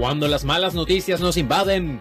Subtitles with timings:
[0.00, 2.00] Cuando las malas noticias nos invaden,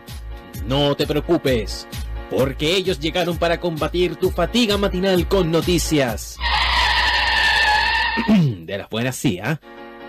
[0.66, 1.86] no te preocupes,
[2.30, 6.38] porque ellos llegaron para combatir tu fatiga matinal con noticias.
[8.30, 9.60] De las buenas sí, ¿ah?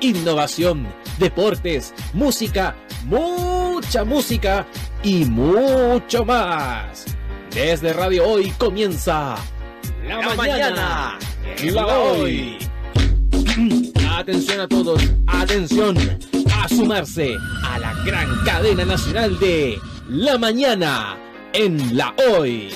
[0.01, 0.87] Innovación,
[1.19, 2.77] deportes, música,
[3.07, 4.69] mucha música
[5.03, 7.07] y mucho más.
[7.53, 9.35] Desde Radio Hoy comienza
[10.07, 11.19] La, mañana,
[11.61, 12.57] y la hoy.
[14.09, 15.97] Atención a todos, atención
[16.61, 21.17] a sumarse a la gran cadena nacional de La Mañana
[21.55, 22.69] en la Hoy.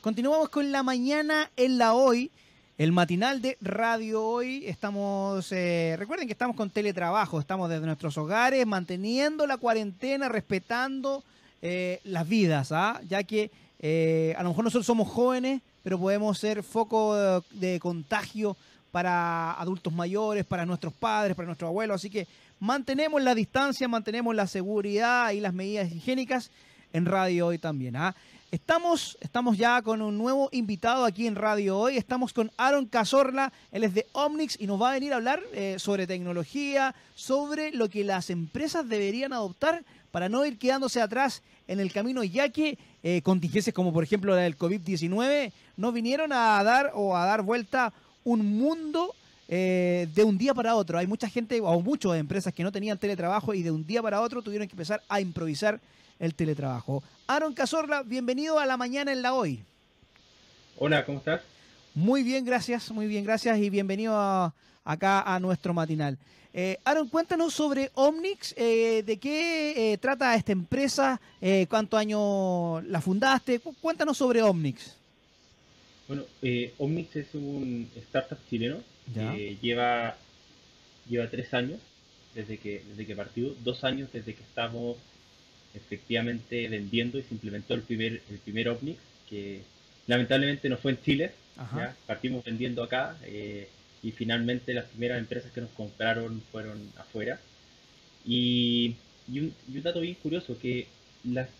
[0.00, 2.32] Continuamos con la mañana en la hoy,
[2.76, 4.64] el matinal de Radio Hoy.
[4.66, 11.22] Estamos, eh, recuerden que estamos con teletrabajo, estamos desde nuestros hogares, manteniendo la cuarentena, respetando
[11.62, 13.00] eh, las vidas, ¿ah?
[13.08, 13.50] ya que
[13.86, 18.56] eh, a lo mejor nosotros somos jóvenes, pero podemos ser foco de, contagio
[18.90, 21.96] para adultos mayores, para nuestros padres, para nuestros abuelos.
[21.96, 22.26] Así que
[22.60, 26.50] mantenemos la distancia, mantenemos la seguridad y las medidas higiénicas
[26.94, 27.94] en Radio Hoy también.
[27.96, 28.16] ¿ah?
[28.50, 31.98] Estamos, estamos ya con un nuevo invitado aquí en Radio Hoy.
[31.98, 35.42] Estamos con Aaron Cazorla, él es de Omnix y nos va a venir a hablar
[35.52, 41.42] eh, sobre tecnología, sobre lo que las empresas deberían adoptar para no ir quedándose atrás
[41.66, 46.32] en el camino, ya que eh, contingencias como por ejemplo la del COVID-19 no vinieron
[46.32, 49.12] a dar o a dar vuelta un mundo
[49.48, 50.98] eh, de un día para otro.
[50.98, 54.20] Hay mucha gente o muchas empresas que no tenían teletrabajo y de un día para
[54.20, 55.80] otro tuvieron que empezar a improvisar
[56.20, 57.02] el teletrabajo.
[57.26, 59.64] Aaron Cazorla, bienvenido a la mañana en la hoy.
[60.78, 61.40] Hola, ¿cómo estás?
[61.92, 64.54] Muy bien, gracias, muy bien, gracias y bienvenido a-
[64.84, 66.16] acá a nuestro matinal.
[66.52, 72.84] Eh, Aaron, cuéntanos sobre Omnix, eh, de qué eh, trata esta empresa, eh, cuántos años
[72.84, 74.96] la fundaste, Cu- cuéntanos sobre Omnix.
[76.06, 78.76] Bueno, eh, Omnix es un startup chileno
[79.36, 80.16] que lleva,
[81.08, 81.80] lleva tres años
[82.34, 84.96] desde que, desde que partió, dos años desde que estamos
[85.74, 88.98] efectivamente vendiendo y se implementó el primer, el primer Omnix,
[89.28, 89.62] que
[90.06, 91.32] lamentablemente no fue en Chile,
[92.06, 93.68] partimos vendiendo acá eh,
[94.04, 97.40] y finalmente las primeras empresas que nos compraron fueron afuera.
[98.24, 98.96] Y,
[99.28, 100.88] y un, y un dato bien curioso, que
[101.24, 101.50] las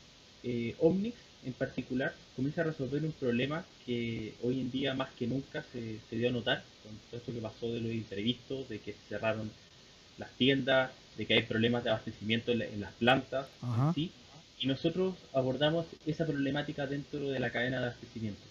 [0.43, 5.27] eh, Omnix en particular comienza a resolver un problema que hoy en día más que
[5.27, 8.81] nunca se, se dio a notar con todo esto que pasó de los imprevistos, de
[8.81, 9.53] que se cerraron
[10.17, 13.49] las tiendas, de que hay problemas de abastecimiento en, la- en las plantas.
[13.95, 14.13] ¿sí?
[14.59, 18.47] y nosotros abordamos esa problemática dentro de la cadena de abastecimiento.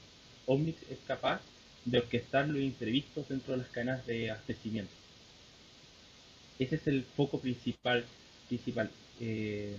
[0.46, 1.42] Omnix es capaz
[1.86, 4.92] de orquestar los imprevistos dentro de las cadenas de abastecimiento.
[6.60, 8.06] Ese es el foco principal.
[8.48, 8.90] principal.
[9.20, 9.76] Eh,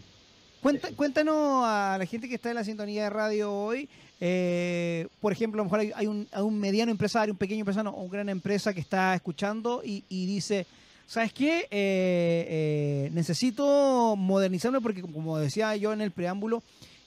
[0.61, 3.89] Cuenta- cuéntanos a la gente que está en la sintonía de radio hoy,
[4.21, 7.61] eh, por ejemplo, a lo mejor hay, hay un, hay un mediano empresario, un pequeño
[7.61, 10.67] empresario o una gran empresa que está escuchando y, y dice,
[11.07, 11.61] ¿sabes qué?
[11.71, 16.63] Eh, eh, necesito modernizarme porque como decía yo en el preámbulo,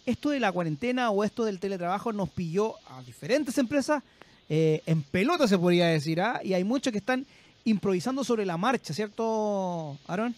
[0.06, 4.04] esto de la cuarentena o esto del teletrabajo nos pilló a diferentes empresas
[4.50, 6.40] eh, en pelota, se podría decir, ¿ah?
[6.44, 7.26] y hay muchos que están
[7.66, 10.34] improvisando sobre la marcha, ¿cierto, Aaron?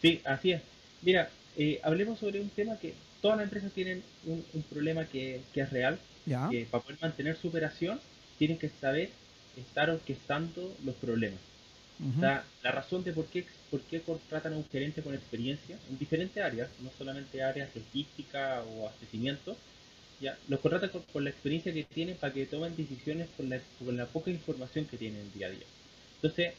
[0.00, 0.62] Sí, así es.
[1.02, 5.40] Mira, eh, hablemos sobre un tema que todas las empresas tienen un, un problema que,
[5.54, 6.48] que es real, Ya.
[6.50, 8.00] que para poder mantener su operación
[8.38, 9.10] tienen que saber
[9.56, 11.38] estar orquestando los problemas.
[12.00, 12.18] Ujú.
[12.18, 15.78] O sea, la razón de por qué, por qué contratan a un gerente con experiencia
[15.88, 19.56] en diferentes áreas, no solamente áreas logística o abastecimiento,
[20.22, 23.62] ya, los contratan con, con la experiencia que tienen para que tomen decisiones con la,
[23.78, 25.66] con la poca información que tienen día a día.
[26.22, 26.54] Entonces,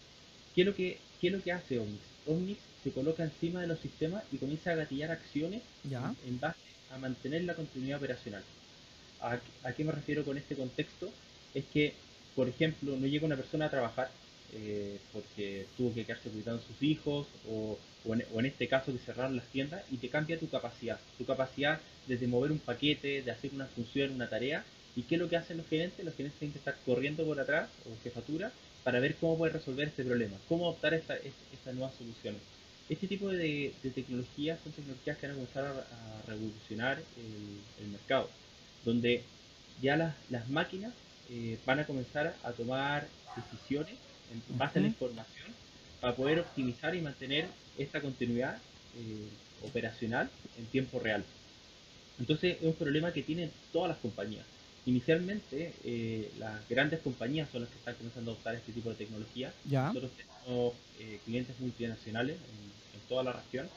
[0.54, 2.20] ¿qué es lo que, qué es lo que hace Omnix?
[2.26, 6.16] Omnix se coloca encima de los sistemas y comienza a gatillar acciones Ya.
[6.22, 6.60] en base
[6.90, 8.46] a mantener la continuidad operacional.
[9.20, 11.20] ¿A, a qué me refiero con este contexto?
[11.54, 12.04] Es que,
[12.34, 16.66] por ejemplo, no llega una persona a trabajar eh, porque tuvo que quedarse cuidando a
[16.66, 20.10] sus hijos o, o en, o en este caso que cerraron las tiendas y te
[20.10, 21.00] cambia tu capacidad.
[21.18, 24.66] Tu capacidad desde mover un paquete, de hacer una función, una tarea.
[24.96, 26.06] ¿Y qué es lo que hacen los gerentes?
[26.06, 29.88] Los gerentes tienen que estar corriendo por atrás o jefatura para ver cómo puede resolver
[29.88, 32.42] este problema, cómo optar esta, esta- estas nuevas soluciones.
[32.90, 37.62] Este tipo de, de tecnologías son tecnologías que van a comenzar a, a revolucionar el,
[37.78, 38.30] el mercado,
[38.84, 39.26] donde
[39.82, 40.94] ya las, las máquinas
[41.30, 43.98] eh, van a comenzar a tomar decisiones
[44.30, 45.56] en base a la información
[46.04, 47.46] para poder optimizar y mantener
[47.78, 48.58] esta continuidad
[48.98, 49.30] eh,
[49.66, 50.30] operacional
[50.60, 51.24] en tiempo real.
[52.20, 54.44] Entonces es un problema que tienen todas las compañías.
[54.86, 58.96] Inicialmente eh, las grandes compañías son las que están comenzando a adoptar este tipo de
[58.96, 59.54] tecnología.
[59.70, 59.88] Ya.
[59.88, 63.70] Nosotros tenemos eh, clientes multinacionales en, en toda la región.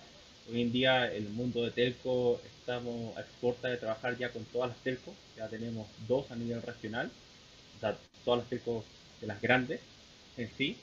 [0.50, 4.70] Hoy en día el mundo de telco estamos a exporta de trabajar ya con todas
[4.70, 5.14] las telcos.
[5.36, 7.08] Ya tenemos dos a nivel regional
[7.80, 8.84] da todas las telcos
[9.20, 9.80] de las grandes
[10.36, 10.76] en sí.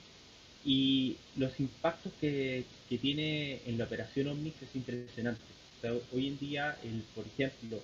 [0.66, 5.42] Y los impactos que, que tiene en la operación Omnix es impresionante.
[6.14, 7.82] hoy en día, el, por ejemplo,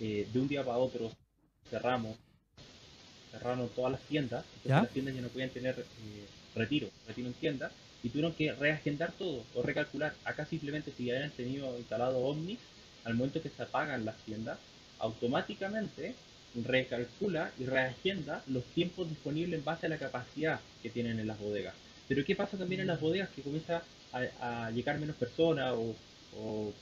[0.00, 1.10] eh, de un día para otro
[1.68, 2.16] cerramos,
[3.32, 7.34] cerraron todas las tiendas, entonces las tiendas ya no podían tener eh, retiro, retiro en
[7.34, 7.72] tiendas,
[8.02, 10.14] y tuvieron que reagendar todo o recalcular.
[10.24, 12.60] Acá simplemente si ya habían tenido instalado Omnix,
[13.04, 14.58] al momento que se apagan las tiendas,
[14.98, 16.14] automáticamente
[16.54, 21.38] recalcula y reagenda los tiempos disponibles en base a la capacidad que tienen en las
[21.38, 21.74] bodegas.
[22.08, 23.82] Pero ¿qué pasa también en las bodegas que comienza
[24.12, 25.94] a, llegar menos personas o,
[26.36, 26.72] o,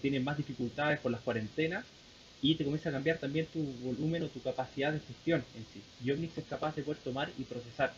[0.00, 1.84] tienen más dificultades con las cuarentenas
[2.40, 5.82] y te comienza a cambiar también tu volumen o tu capacidad de gestión en sí.
[6.02, 7.92] Y Omnix es capaz de poder tomar y procesar.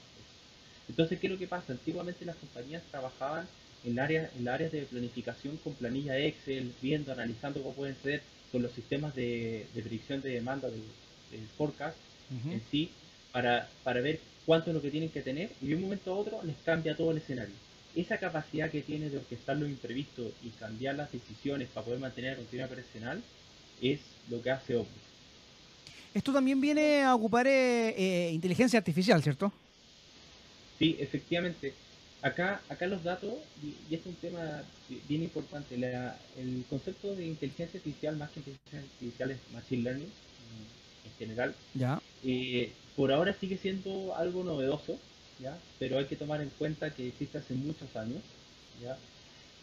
[0.89, 1.73] Entonces, ¿qué es lo que pasa?
[1.73, 3.47] Antiguamente las compañías trabajaban
[3.85, 8.63] en áreas en área de planificación con planilla Excel, viendo, analizando cómo pueden ser con
[8.63, 10.69] los sistemas de, predicción de demanda
[11.33, 11.97] del, forecast
[12.31, 12.91] en sí,
[13.33, 16.17] para, para ver cuánto es lo que tienen que tener y de un momento a
[16.17, 17.55] otro les cambia todo el escenario.
[17.95, 22.33] Esa capacidad que tiene de orquestar lo imprevisto y cambiar las decisiones para poder mantener
[22.33, 23.23] la continuidad operacional
[23.83, 24.01] es
[24.31, 24.93] lo que hace Opus.
[26.15, 29.53] Esto también viene a ocupar eh, eh, inteligencia artificial, ¿cierto?
[30.79, 31.75] Sí, efectivamente.
[32.23, 34.63] Acá, acá los datos, y, es un tema
[35.09, 40.13] bien importante, el concepto de inteligencia artificial, más que inteligencia artificial, es machine learning
[41.05, 41.55] en general.
[41.75, 42.01] Ya.
[42.25, 44.99] Eh, por ahora sigue siendo algo novedoso,
[45.41, 45.57] ¿ya?
[45.79, 48.21] pero hay que tomar en cuenta que existe hace muchos años.
[48.83, 48.97] ¿ya?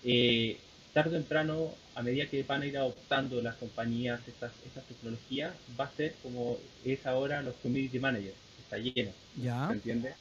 [0.03, 0.57] Eh,
[0.93, 5.53] tarde o temprano, a medida que van a ir adoptando las compañías estas, estas tecnologías,
[5.79, 9.11] va a ser como es ahora los community managers, está lleno.
[9.41, 9.67] Ya.
[9.67, 10.13] ¿Se entiende?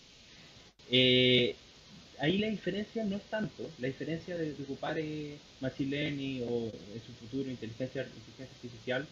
[0.91, 1.57] Eh,
[2.21, 7.03] ahí la diferencia no es tanto, la diferencia de, ocupar eh, Machine Learning o en
[7.07, 9.07] su futuro inteligencia, artificial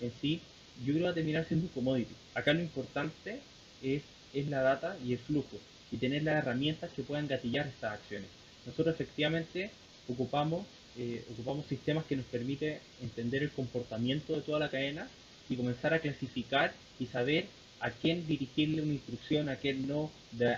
[0.00, 0.40] en sí,
[0.84, 2.14] yo creo que va a terminar siendo un commodity.
[2.34, 3.40] Acá lo importante
[3.82, 4.02] es,
[4.34, 5.58] es la data y el flujo
[5.90, 8.28] y tener las herramientas que puedan gatillar estas acciones.
[8.66, 9.70] Nosotros efectivamente
[10.08, 10.66] ocupamos,
[10.98, 15.08] eh, ocupamos sistemas que nos permiten entender el comportamiento de toda la cadena
[15.48, 17.46] y comenzar a clasificar y saber
[17.80, 20.10] a quién dirigirle una instrucción, a quién no,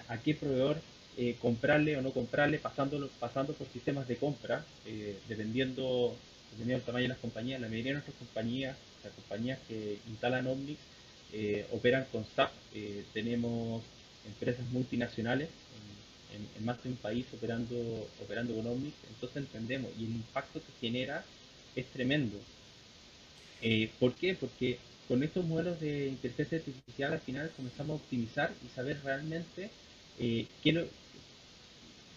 [0.09, 0.81] a qué proveedor
[1.17, 6.17] eh, comprarle o no comprarle, pasando, pasando por sistemas de compra, eh, dependiendo,
[6.53, 7.61] dependiendo del tamaño de las compañías.
[7.61, 8.77] La mayoría de nuestras compañías,
[9.09, 10.79] las compañías que instalan Omnix,
[11.33, 12.51] eh, operan con SAP.
[13.13, 13.83] tenemos
[14.27, 15.49] empresas multinacionales
[16.57, 17.77] en, más de un país operando,
[18.23, 21.25] operando con Omnix, entonces entendemos y el impacto que genera
[21.75, 22.39] es tremendo.
[23.99, 24.35] ¿Por qué?
[24.35, 24.79] Porque
[25.09, 29.71] con estos modelos de inteligencia artificial al final comenzamos a optimizar y saber realmente
[30.19, 30.87] eh, qué,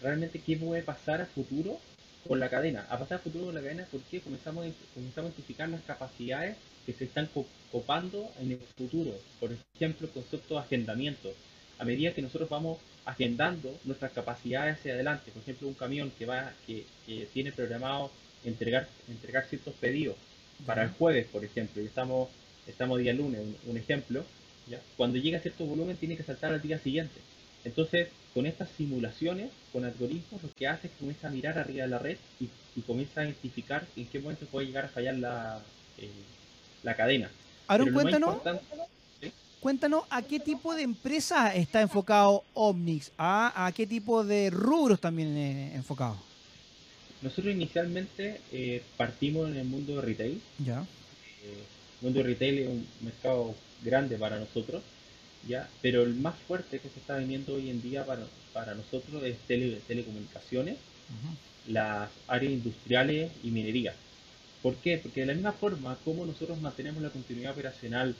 [0.02, 1.80] realmente qué puede pasar a futuro
[2.28, 2.86] con la cadena.
[2.90, 6.56] A pasar a futuro con la cadena porque comenzamos, comenzamos a identificar las capacidades
[6.86, 7.28] que se están
[7.70, 9.12] copando en el futuro.
[9.40, 11.32] Por ejemplo, el concepto de agendamiento.
[11.78, 16.26] A medida que nosotros vamos agendando nuestras capacidades hacia adelante, por ejemplo, un camión que
[16.26, 16.84] va que,
[17.32, 18.10] tiene programado
[18.44, 20.16] entregar entregar ciertos pedidos
[20.66, 22.28] para el jueves, por ejemplo, y estamos
[22.66, 24.24] estamos día lunes, un, ejemplo,
[24.68, 24.80] ¿ya?
[24.96, 27.20] cuando llega a cierto volumen tiene que saltar al día siguiente.
[27.64, 31.84] Entonces, con estas simulaciones, con algoritmos, lo que hace es que comienza a mirar arriba
[31.84, 32.48] de la red y,
[32.82, 35.62] comienza a identificar en qué momento puede llegar a fallar la,
[35.98, 36.08] eh,
[36.82, 37.30] la cadena.
[37.68, 38.36] Aaron, cuéntanos,
[39.60, 45.00] cuéntanos a qué tipo de empresa está enfocado Omnix, a, a qué tipo de rubros
[45.00, 46.16] también eh, enfocado.
[47.22, 50.42] Nosotros inicialmente eh, partimos en el mundo de retail.
[50.58, 50.84] Ya
[52.02, 54.82] mundo retail es un mercado grande para nosotros,
[55.48, 55.68] ¿ya?
[55.80, 59.38] pero el más fuerte que se está vendiendo hoy en día para, para nosotros es
[59.46, 60.76] tele, telecomunicaciones,
[61.68, 63.94] las áreas industriales y minería.
[64.62, 64.98] ¿Por qué?
[64.98, 68.14] Porque de la misma forma como nosotros mantenemos la continuidad operacional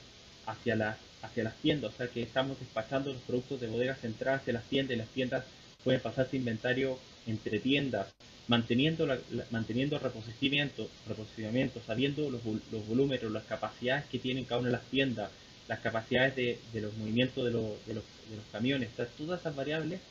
[0.45, 4.35] hacia las, hacia las tiendas, o sea que estamos despachando los productos de bodegas central
[4.35, 5.45] hacia las tiendas y las tiendas
[5.83, 8.07] pueden pasarse inventario entre tiendas
[8.47, 9.17] manteniendo, la,
[9.51, 14.85] manteniendo reposicionamiento, reposicionamiento sabiendo los, los volúmenes, las capacidades que tienen cada una de las
[14.85, 15.31] tiendas,
[15.67, 20.01] las capacidades de, de los movimientos de, los, de, los, de camiones, todas esas variables,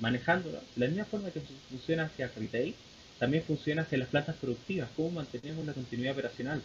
[0.00, 0.62] manejándolas.
[0.76, 2.74] La misma forma que funciona hacia retail,
[3.20, 6.60] también funciona hacia las plantas productivas, cómo mantenemos la continuidad operacional.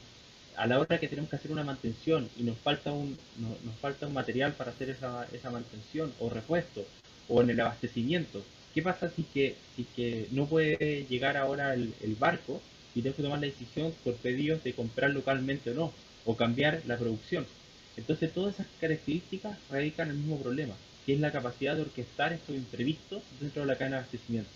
[0.58, 4.08] A la hora que tenemos que hacer una mantención y nos falta un, nos falta
[4.08, 6.84] un material para hacer esa, esa mantención o repuesto,
[7.28, 8.44] o en el abastecimiento,
[8.76, 12.62] ¿Qué pasa si que, si que no puede llegar ahora el, barco
[12.94, 15.94] y tengo que tomar la decisión por pedidos de comprar localmente o no,
[16.26, 17.48] o cambiar la producción?
[17.96, 22.34] Entonces todas esas características radican en el mismo problema, que es la capacidad de orquestar
[22.34, 24.50] estos imprevistos dentro de la cadena de abastecimiento.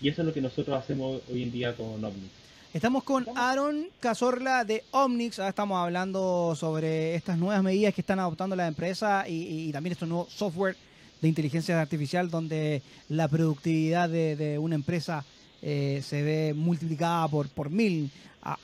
[0.00, 2.28] Y eso es lo que nosotros hacemos hoy en día con Omni.
[2.72, 5.38] Estamos con Aaron Cazorla de Omnix.
[5.38, 10.08] Ahora estamos hablando sobre estas nuevas medidas que están adoptando la empresa y, también estos
[10.08, 10.76] nuevos software
[11.22, 15.24] de inteligencia artificial donde la productividad de, una empresa
[15.62, 18.10] eh, se ve multiplicada por, por mil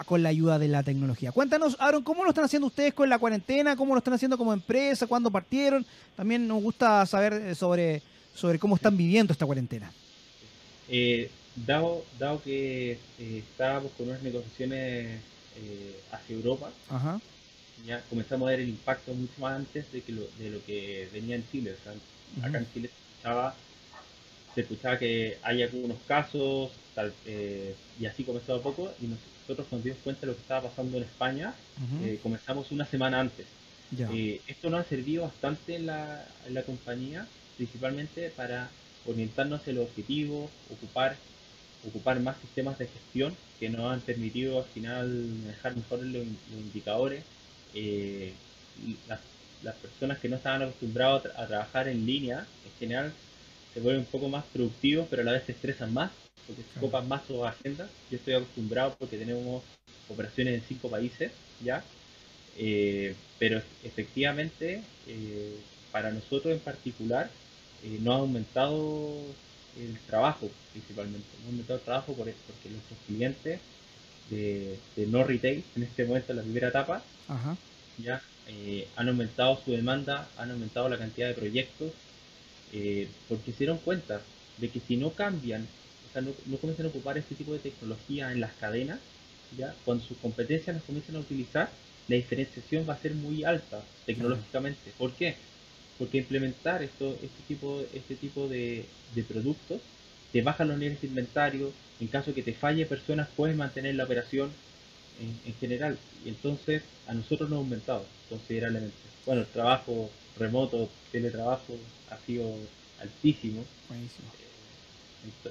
[0.05, 1.33] con la ayuda de la tecnología.
[1.33, 3.77] Cuéntanos, Aaron, ¿cómo lo están haciendo ustedes con la cuarentena?
[3.77, 5.07] ¿Cómo lo están haciendo como empresa?
[5.07, 5.85] ¿Cuándo partieron?
[6.15, 8.03] También nos gusta saber eh, sobre,
[8.35, 9.91] sobre cómo están viviendo esta cuarentena.
[10.95, 11.31] Eh,
[11.67, 15.21] dado, dado que eh, estábamos con unas negociaciones
[16.11, 16.71] hacia Europa,
[17.87, 21.09] ya comenzamos a ver el impacto mucho más antes de, que lo, de lo que
[21.13, 21.75] venía en Chile.
[22.43, 23.55] Acá en Chile se escuchaba,
[24.55, 27.13] se escuchaba que hay algunos casos, tal,
[27.99, 30.97] y así comenzó a poco, y nosotros nos dimos cuenta de lo que estaba pasando
[30.99, 31.55] en España,
[32.05, 33.47] eh, comenzamos una semana antes.
[34.15, 38.71] Eh, esto nos ha servido bastante en la, en la compañía, principalmente para
[39.07, 41.17] orientarnos hacia los objetivos, ocupar,
[41.87, 47.25] ocupar más sistemas de gestión que nos han permitido al final manejar mejor los, indicadores.
[47.75, 48.33] Eh,
[49.09, 49.21] las,
[49.63, 53.13] las, personas que no estaban acostumbradas a, trabajar en línea, en general,
[53.73, 56.11] se vuelven un poco más productivos, pero a la vez se estresan más
[56.47, 57.89] porque se copan más sus agendas.
[58.11, 59.63] Yo estoy acostumbrado porque tenemos
[60.09, 61.31] operaciones en cinco países
[61.65, 61.83] ya,
[62.59, 65.57] eh, pero efectivamente eh,
[65.91, 67.31] para nosotros en particular
[67.85, 69.15] eh, no ha aumentado
[69.79, 73.61] el trabajo principalmente, no ha aumentado el trabajo por, porque nuestros clientes
[74.31, 77.03] de, no retail en este momento en la primera etapa
[77.99, 78.23] ya
[78.97, 81.93] han aumentado su demanda, han aumentado la cantidad de proyectos
[83.29, 84.23] porque se dieron cuenta
[84.59, 85.67] de que si no cambian
[86.21, 88.99] no, no comiencen a ocupar este tipo de tecnología en las cadenas,
[89.57, 89.75] ¿ya?
[89.85, 91.71] cuando sus competencias las comiencen a utilizar,
[92.09, 94.93] la diferenciación va a ser muy alta tecnológicamente.
[94.99, 95.37] ¿Por qué?
[95.99, 98.87] Porque implementar esto, este tipo, este tipo de,
[99.29, 99.81] productos
[100.33, 103.95] te baja los niveles de inventario, en caso de que te falle personas puedes mantener
[103.95, 104.51] la operación
[105.21, 105.99] en, general.
[106.25, 108.97] Y entonces a nosotros nos ha aumentado considerablemente.
[109.27, 111.77] Bueno, el trabajo remoto, teletrabajo
[112.11, 112.57] ha sido
[113.01, 113.65] altísimo.
[113.89, 114.29] Buenísimo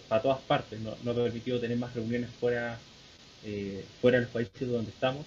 [0.07, 2.77] para todas partes, no, no ha permitido tener más reuniones fuera,
[3.45, 5.25] eh, fuera de los países donde estamos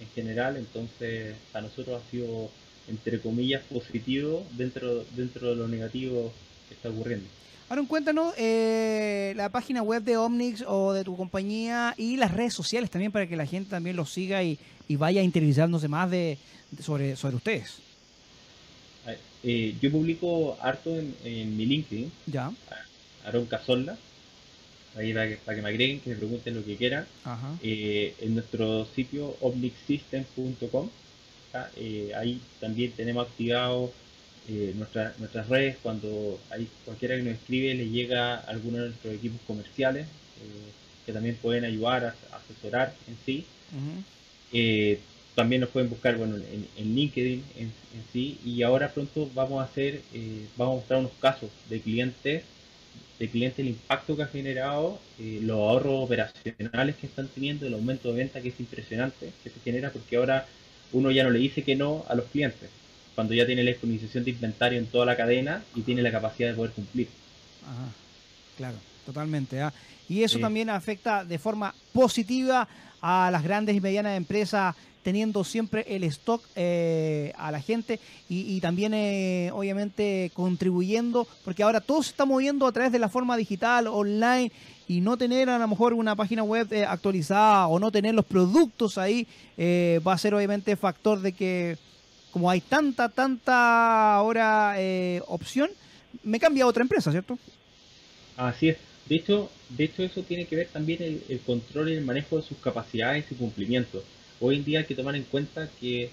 [0.00, 2.50] en general, entonces a nosotros ha sido
[2.88, 6.32] entre comillas positivo dentro, dentro de lo negativo
[6.68, 7.26] que está ocurriendo.
[7.68, 12.52] Aaron, cuéntanos eh, la página web de Omnix o de tu compañía y las redes
[12.52, 14.58] sociales también para que la gente también los siga y,
[14.90, 16.38] vaya interiorizándose más de,
[16.80, 17.78] sobre, sobre ustedes.
[19.42, 22.10] Eh, yo publico harto en, en, mi LinkedIn.
[22.26, 22.50] Ya.
[23.26, 23.98] Aaron Cazorla,
[24.96, 27.06] ahí para que, para que me agreguen, que me pregunten lo que quieran.
[27.62, 30.88] Eh, en nuestro sitio omnixsystem.com,
[31.76, 33.92] eh, ahí también tenemos activado
[34.48, 35.76] eh, nuestras redes.
[35.82, 40.06] Cuando hay cualquiera que nos escribe, le llega a alguno de nuestros equipos comerciales
[41.06, 43.44] que también pueden ayudar a, asesorar en sí.
[45.34, 47.72] también nos pueden buscar bueno, en, LinkedIn en,
[48.12, 50.00] sí y ahora pronto vamos a hacer,
[50.56, 52.42] vamos a mostrar unos casos de clientes
[53.18, 57.74] de cliente el impacto que ha generado, eh, los ahorros operacionales que están teniendo, el
[57.74, 60.46] aumento de venta que es impresionante, que se genera porque ahora
[60.94, 62.70] uno ya no le dice que no a los clientes,
[63.14, 66.48] cuando ya tiene la disponibilización de inventario en toda la cadena y tiene la capacidad
[66.48, 67.08] de poder cumplir.
[67.62, 67.92] Ajá,
[68.56, 69.60] claro, totalmente.
[69.60, 69.72] ¿ah?
[70.08, 72.66] Y eso también afecta de forma positiva
[73.00, 78.58] a las grandes y medianas empresas teniendo siempre el stock eh, a la gente y,
[78.60, 83.36] también eh, obviamente contribuyendo, porque ahora todo se está moviendo a través de la forma
[83.36, 84.50] digital, online,
[84.86, 88.24] y no tener a lo mejor una página web eh, actualizada o no tener los
[88.24, 89.26] productos ahí
[89.58, 91.78] va a ser obviamente factor de que
[92.30, 94.76] como hay tanta, tanta ahora
[95.28, 95.70] opción,
[96.24, 97.38] me cambia a otra empresa, ¿cierto?
[98.36, 98.78] Así es.
[99.08, 102.36] De hecho, de hecho eso tiene que ver también el, el control y el manejo
[102.36, 104.02] de sus capacidades y cumplimientos
[104.40, 106.10] hoy en día hay que tomar en cuenta que,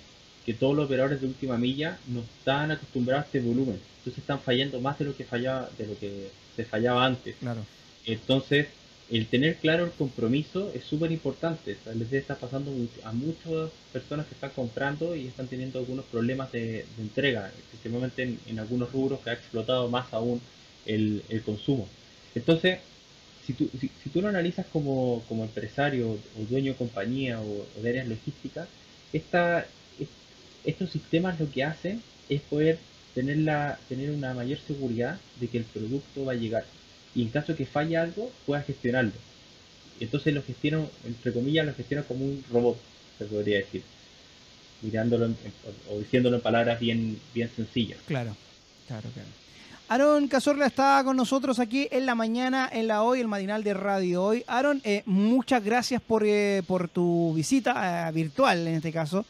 [0.59, 3.79] todos los operadores de última milla no están acostumbrados a este volumen.
[3.99, 7.37] Entonces están fallando más de lo que fallaba, de lo que se fallaba antes.
[7.39, 7.61] Claro.
[8.05, 8.67] Entonces,
[9.09, 11.77] el tener claro el compromiso es súper importante.
[11.95, 12.71] les está pasando
[13.03, 18.59] a muchas personas que están comprando y están teniendo algunos problemas de, entrega, especialmente en,
[18.59, 20.41] algunos rubros que ha explotado más aún
[20.85, 21.87] el, el consumo.
[22.35, 22.79] Entonces,
[23.45, 28.07] si tú, si, tú lo analizas como, empresario o dueño de compañía o, de áreas
[28.07, 28.67] logísticas,
[29.13, 29.65] esta,
[30.63, 32.79] estos sistemas lo que hacen es poder
[33.13, 36.65] tener, la, tener una mayor seguridad de que el producto va a llegar.
[37.15, 39.11] Y en caso que falle algo, pueda gestionarlo.
[39.99, 42.77] Entonces lo gestionan, entre comillas, lo gestionan como un robot,
[43.17, 43.83] se podría decir.
[44.81, 45.29] Mirándolo
[45.91, 47.99] o diciéndolo en palabras bien, bien sencillas.
[48.07, 48.35] Claro,
[48.87, 49.29] claro, claro.
[49.91, 53.73] Aaron Cazorla está con nosotros aquí en la mañana, en la hoy, el matinal de
[53.73, 54.43] radio hoy.
[54.47, 59.25] Aaron, eh, muchas gracias por, eh, por tu visita eh, virtual en este caso.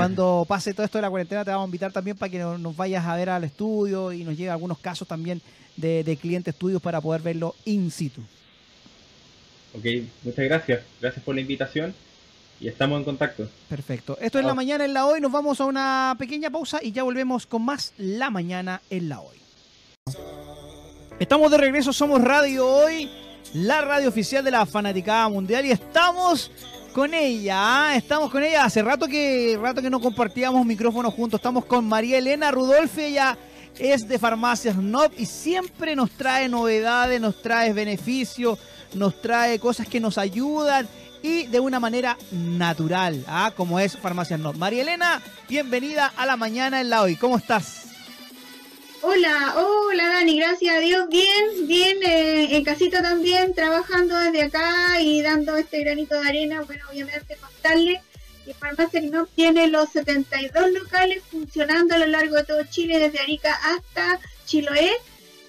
[0.00, 2.76] Cuando pase todo esto de la cuarentena te vamos a invitar también para que nos,
[2.76, 5.40] vayas a ver al estudio y nos llegue algunos casos también
[5.76, 8.22] de, de clientes tuyos para poder verlo in situ.
[9.74, 9.84] Ok,
[10.24, 10.80] muchas gracias.
[11.00, 11.94] Gracias por la invitación
[12.60, 13.48] y estamos en contacto.
[13.68, 14.18] Perfecto.
[14.20, 14.56] Esto es la Chao.
[14.56, 15.20] mañana en la hoy.
[15.20, 19.20] Nos vamos a una pequeña pausa y ya volvemos con más la mañana en la
[19.20, 19.36] hoy.
[21.18, 23.10] Estamos de regreso, somos Radio Hoy,
[23.52, 26.50] la radio oficial de la Fanaticada Mundial y estamos
[26.90, 27.56] con ella,
[27.88, 27.96] ¿ah?
[27.96, 28.64] estamos con ella.
[28.64, 31.38] Hace rato que rato que no compartíamos micrófonos juntos.
[31.38, 33.36] Estamos con María Elena Rudolfi, ella
[33.78, 38.58] es de Farmacias Nob y siempre nos trae novedades, nos trae beneficios,
[38.94, 40.88] nos trae cosas que nos ayudan
[41.22, 43.52] y de una manera natural, ¿ah?
[43.56, 44.56] como es Farmacias Nob.
[44.56, 47.16] María Elena, bienvenida a la mañana en la hoy.
[47.16, 47.89] ¿Cómo estás?
[49.02, 55.00] Hola, hola Dani, gracias a Dios, bien, bien, eh, en casita también, trabajando desde acá
[55.00, 58.02] y dando este granito de arena, bueno, obviamente contarle
[58.44, 63.20] que Farmacia no tiene los 72 locales funcionando a lo largo de todo Chile, desde
[63.20, 64.92] Arica hasta Chiloé,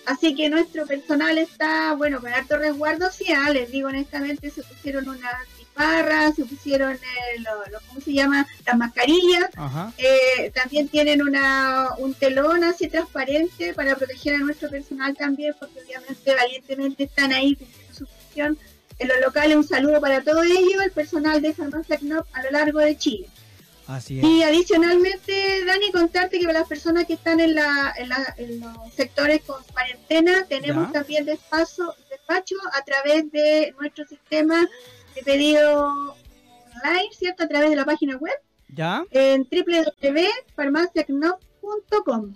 [0.05, 4.63] así que nuestro personal está, bueno, con alto resguardo, sí, ah, les digo honestamente, se
[4.63, 5.33] pusieron unas
[5.73, 9.49] barras, se pusieron, eh, lo, lo- ¿cómo se llama?, las mascarillas,
[9.97, 15.79] eh, también tienen una, un telón así transparente para proteger a nuestro personal también, porque
[15.85, 18.57] obviamente valientemente están ahí cumpliendo su función
[18.99, 19.57] en los locales.
[19.57, 23.27] Un saludo para todo ello, el personal de Farmacia Knop a lo largo de Chile.
[23.87, 24.23] Así es.
[24.25, 28.59] Y adicionalmente, Dani, contarte que para las personas que están en, la, en, la- en
[28.59, 30.93] los sectores con cuarentena, tenemos Ya.
[30.93, 34.67] también despacho, despacho a través de nuestro sistema
[35.15, 37.43] de pedido online, ¿cierto?
[37.43, 38.33] A través de la página web
[38.69, 39.03] ¿Ya?
[39.11, 42.33] en www.farmaciacnop.com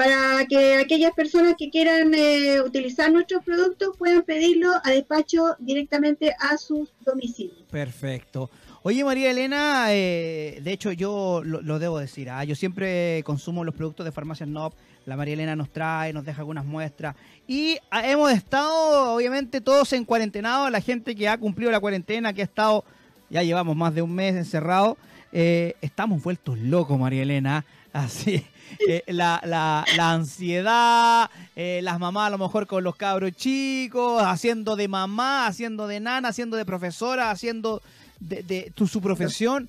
[0.00, 6.34] para que aquellas personas que quieran eh, utilizar nuestros productos puedan pedirlo a despacho directamente
[6.38, 7.66] a sus domicilios.
[7.70, 8.48] Perfecto.
[8.82, 12.44] Oye, María Elena, eh, de hecho yo lo, debo decir, ¿ah?
[12.44, 14.72] yo siempre consumo los productos de Farmacias Nob,
[15.04, 17.14] la María Elena nos trae, nos deja algunas muestras.
[17.46, 22.32] Y ah, hemos estado, obviamente, todos en cuarentenado, la gente que ha cumplido la cuarentena,
[22.32, 22.84] que ha estado,
[23.28, 24.96] ya llevamos más de un mes encerrado,
[25.30, 28.46] eh, estamos vueltos locos, María Elena, así,
[28.88, 34.22] eh, la, la- la ansiedad, eh, las mamás a lo mejor con los cabros chicos,
[34.22, 37.82] haciendo de mamá, haciendo de nana, haciendo de profesora, haciendo
[38.20, 39.68] de, de tu, su profesión.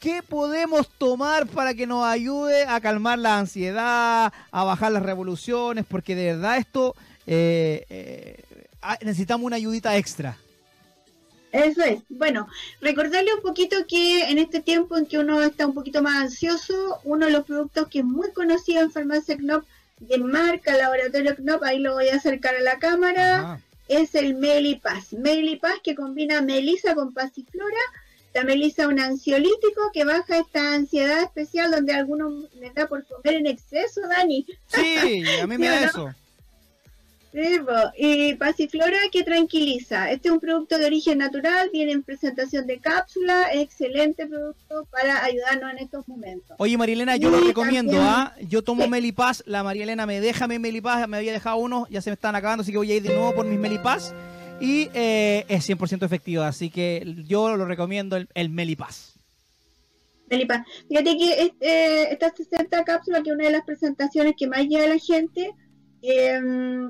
[0.00, 5.84] ¿Qué podemos tomar para que nos ayude a calmar la ansiedad, a bajar las revoluciones?
[5.88, 6.94] Porque de verdad esto
[7.26, 8.44] eh, eh,
[8.80, 10.38] ah, necesitamos una ayudita extra.
[11.50, 12.00] Eso es.
[12.08, 12.46] Bueno,
[12.80, 17.00] recordarle un poquito que en este tiempo en que uno está un poquito más ansioso,
[17.04, 19.64] uno de los productos que es muy conocido en Farmacia Knop,
[19.98, 23.60] de marca Laboratorio Knop, ahí lo voy a acercar a la cámara, Ajá.
[23.88, 25.12] Es el Melipaz.
[25.12, 27.76] Melipaz que combina melisa con pasiflora.
[28.34, 33.04] La melisa es un ansiolítico que baja esta ansiedad especial donde algunos les da por
[33.06, 34.46] comer en exceso, Dani.
[34.66, 36.14] Sí, a mí me da eso.
[37.32, 37.58] Sí.
[37.98, 40.10] Y pasiflora que tranquiliza.
[40.10, 44.86] Este es un producto de origen natural, viene en presentación de cápsula, es excelente producto
[44.90, 46.56] para ayudarnos en estos momentos.
[46.58, 48.34] Oye, Marielena, yo lo recomiendo, también- ¿ah?
[48.48, 48.90] Yo tomo Sí.
[48.90, 52.34] Melipaz, la Marielena me deja mi Melipaz, me había dejado uno, ya se me están
[52.34, 54.14] acabando, así que voy a ir de nuevo por mis Melipaz.
[54.60, 59.14] Y eh, es 100% efectivo, así que yo lo recomiendo el, el Melipaz.
[60.30, 60.66] Melipaz.
[60.88, 64.84] Fíjate que este, esta 60 cápsula, que es una de las presentaciones que más llega
[64.84, 65.52] a la gente,
[66.02, 66.40] eh,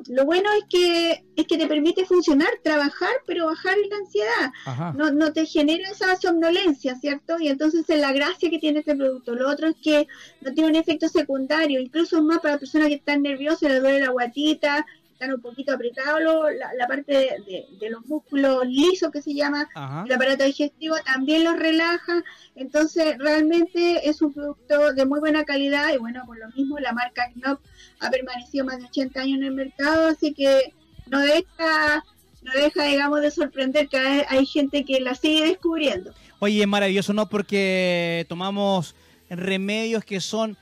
[0.09, 4.53] lo bueno es que es que te permite funcionar, trabajar, pero bajar la ansiedad.
[4.64, 4.92] Ajá.
[4.97, 7.38] no, no te genera esa somnolencia, ¿cierto?
[7.38, 9.35] Y entonces es la gracia que tiene este producto.
[9.35, 10.09] Lo otro es que
[10.40, 14.11] no tiene un efecto secundario, incluso más para personas que están nerviosas, les duele la
[14.11, 14.85] guatita,
[15.18, 19.20] están un poquito apretados lo- la, la parte de, de- de los músculos lisos que
[19.20, 20.04] se llama, Ajá.
[20.07, 22.22] el aparato digestivo también los relaja,
[22.54, 26.92] entonces realmente es un producto de muy buena calidad y bueno, por lo mismo la
[26.92, 27.59] marca Knop
[27.98, 30.72] ha permanecido más de 80 años en el mercado, así que
[31.07, 32.04] no deja,
[32.42, 36.14] no deja digamos de sorprender que hay, hay gente que la sigue descubriendo.
[36.38, 37.28] Oye, es maravilloso, ¿no?
[37.28, 38.94] Porque tomamos
[39.28, 40.57] remedios que son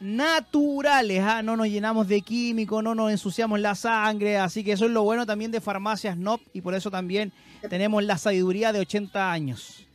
[0.00, 1.42] naturales, ¿ah?
[1.42, 5.02] no nos llenamos de químicos, no nos ensuciamos la sangre, así que eso es lo
[5.02, 7.32] bueno también de farmacias NOP y por eso también
[7.68, 9.86] tenemos la sabiduría de 80 años.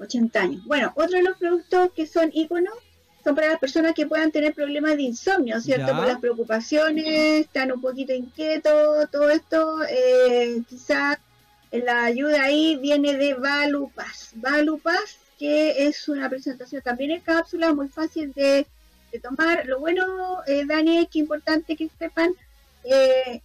[0.00, 0.64] 80 años.
[0.64, 2.74] Bueno, otro de los productos que son íconos
[3.22, 5.88] son para las personas que puedan tener problemas de insomnio, ¿cierto?
[5.88, 5.96] Ya.
[5.96, 11.18] Por las preocupaciones, están un poquito inquietos, todo esto, eh, quizás
[11.70, 14.30] la ayuda ahí viene de Valupaz.
[14.34, 18.66] Valupaz, que es una presentación también en cápsula, muy fácil de
[19.12, 19.66] de tomar.
[19.66, 20.04] Lo bueno,
[20.46, 22.34] eh, Dani, es que importante que sepan,
[22.84, 23.40] eh,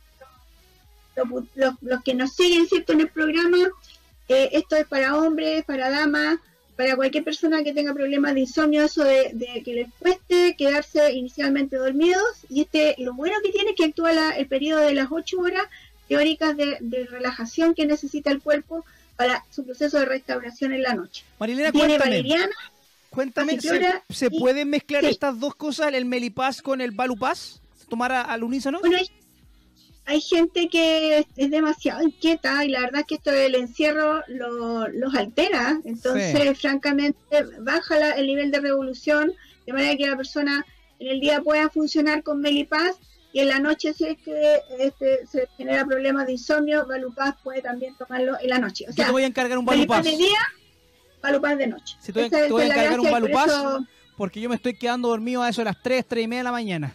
[1.15, 3.57] los, los- los que nos siguen cierto en el programa,
[4.29, 6.39] eh, esto es para hombres, para damas,
[6.75, 11.13] para cualquier persona que tenga problemas de insomnio, eso de, de que les cueste quedarse
[11.13, 12.23] inicialmente dormidos.
[12.49, 15.37] Y este, lo bueno que tiene es que actúa la- el periodo de las 8
[15.39, 15.63] horas
[16.07, 18.83] teóricas de, de relajación que necesita el cuerpo
[19.15, 21.23] para su proceso de restauración en la noche.
[21.39, 22.55] Marilena, Tiene valeriana,
[23.13, 25.09] Cuéntame, ¿se, se y- pueden mezclar sí.
[25.11, 27.61] estas dos cosas, el Melipaz con el Balupaz?
[27.89, 28.79] ¿Tomar a- al unísono?
[28.79, 29.07] Bueno, hay,
[30.05, 34.21] hay gente que es, es demasiado inquieta y la verdad es que esto del encierro
[34.27, 35.79] lo- los altera.
[35.85, 37.19] Entonces, francamente,
[37.59, 39.31] baja la- el nivel de revolución
[39.65, 40.65] de manera que la persona
[40.99, 42.95] en el día pueda funcionar con Melipaz
[43.31, 47.61] y en la noche, si es que este, se genera problemas de insomnio, Balupaz puede
[47.61, 48.85] también tomarlo en la noche.
[48.85, 50.11] O Yo sea, te voy a encargar un Melipaz Balupaz.
[50.11, 50.39] de día,
[51.23, 51.95] Balupaz de noche.
[51.99, 54.55] Si a- Esa- te voy a la encargar un y por eso- Porque yo me
[54.55, 56.93] estoy quedando dormido a eso de las 3, 3 y media de la mañana.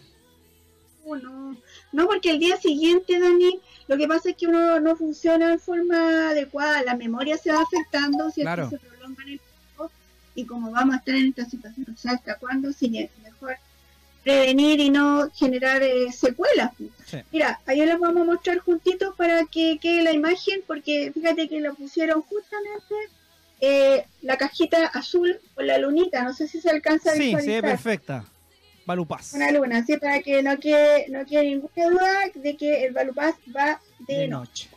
[1.05, 1.57] No,
[1.91, 5.59] no, porque el día siguiente, Dani, lo que pasa es que uno no funciona en
[5.59, 8.53] forma adecuada, la memoria se va afectando, ¿cierto?
[8.55, 8.69] Claro.
[8.69, 9.91] se prolonga en el tiempo,
[10.35, 13.55] y como vamos a estar en esta situación, o sea, hasta cuándo, es mejor
[14.23, 16.71] prevenir y no generar eh, secuelas.
[17.07, 17.17] Sí.
[17.31, 21.59] Mira, ahí les vamos a mostrar juntitos para que quede la imagen, porque fíjate que
[21.59, 22.93] lo pusieron justamente
[23.61, 27.45] eh, la cajita azul con la lunita, no sé si se alcanza a Sí, se
[27.45, 28.25] ve perfecta.
[28.85, 29.33] Balupaz.
[29.33, 33.35] una luna, así para que no quede, no quede ninguna duda de que el Balupaz
[33.55, 34.65] va de, De noche.
[34.67, 34.69] noche.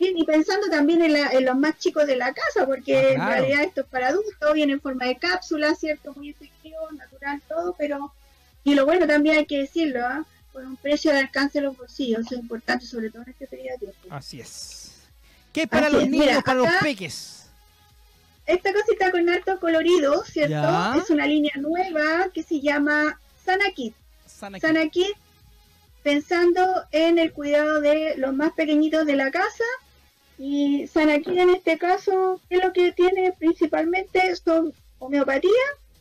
[0.00, 3.12] Bien, y pensando también en, la- en los más chicos de la casa, porque Ah,
[3.12, 6.14] en realidad esto es para adultos, viene en forma de cápsula, ¿cierto?
[6.14, 8.12] Muy efectivo, natural, todo, pero...
[8.64, 10.24] Y lo bueno también hay que decirlo, ¿ah?
[10.52, 13.46] Con un precio de alcance de los bolsillos, eso es importante, sobre todo en este
[13.48, 13.98] periodo de tiempo.
[14.10, 14.92] Así es.
[15.52, 17.37] ¿Qué es para Así los es, niños, mira, para los peques?
[18.48, 20.50] Esta cosita con harto colorido, ¿cierto?
[20.52, 20.94] Ya.
[20.96, 23.94] Es una línea nueva que se llama Sana Kit.
[24.26, 25.10] Sana Sana Kid
[26.02, 29.64] pensando en el cuidado de los más pequeñitos de la casa
[30.38, 35.50] y Sana Kid en este caso ¿qué es lo que tiene principalmente son homeopatía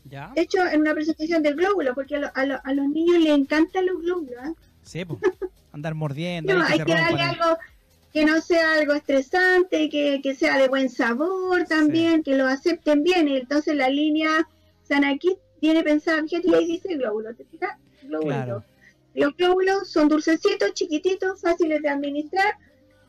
[0.05, 0.31] ¿Ya?
[0.35, 3.33] hecho en una presentación del glóbulo porque a, lo- a lo- a los niños les
[3.33, 4.53] encantan los glóbulos ¿eh?
[4.83, 5.19] Sí, po.
[5.73, 6.53] Andar mordiendo.
[6.55, 7.57] No, hay que darle algo
[8.13, 13.03] que no sea algo estresante que, que sea de buen sabor también que lo acepten
[13.03, 14.47] bien y entonces la línea
[14.83, 17.77] Sana Kid viene pensada fíjate ahí dice glóbulo ¿te fijas?
[18.03, 18.29] Glóbulo.
[18.33, 18.63] Claro.
[19.13, 22.55] Los glóbulos son dulcecitos, chiquititos, fáciles de administrar.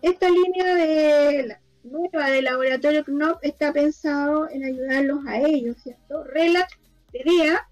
[0.00, 6.24] Esta línea de la- nueva del laboratorio KNOP está pensado en ayudarlos a ellos, ¿cierto?
[6.24, 6.72] Relax
[7.12, 7.66] de día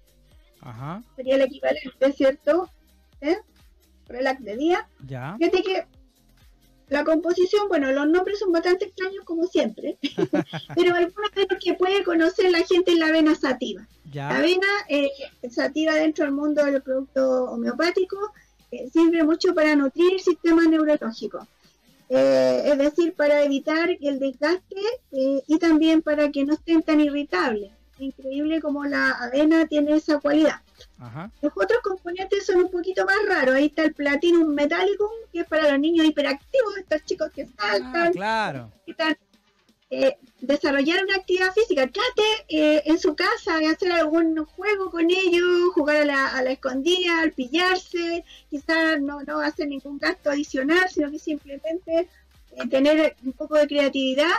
[0.61, 1.03] Ajá.
[1.15, 2.69] sería el equivalente, ¿cierto?
[3.21, 3.37] ¿Eh?
[4.07, 4.87] Relax de día.
[5.07, 5.35] Ya.
[5.39, 5.85] Fíjate que
[6.89, 9.97] la composición, bueno, los nombres son bastante extraños como siempre,
[10.75, 13.81] pero algunos de los que puede conocer la gente es la avena sativa.
[14.05, 14.29] La Ya.
[14.37, 15.09] avena eh,
[15.51, 18.17] sativa dentro del mundo del producto homeopático
[18.71, 21.45] eh, sirve mucho para nutrir el sistema neurológico.
[22.09, 24.77] Eh, es decir, para evitar el desgaste
[25.11, 27.71] eh, y también para que no estén tan irritables.
[27.99, 30.61] Increíble como la avena tiene esa cualidad.
[30.99, 31.31] Ajá.
[31.41, 33.55] Los otros componentes son un poquito más raros.
[33.55, 37.71] Ahí está el platinum metallicum, que es para los niños hiperactivos, estos chicos que Ah,
[37.77, 38.71] saltan, claro.
[38.85, 39.17] ¿qué tal?
[39.89, 41.87] Eh, desarrollar una actividad física.
[41.87, 46.41] Trate eh, en su casa de hacer algún juego con ellos, jugar a la, a
[46.41, 52.09] la escondida, al pillarse, quizás no, no hacer ningún gasto adicional, sino que simplemente
[52.51, 54.33] eh, tener un poco de creatividad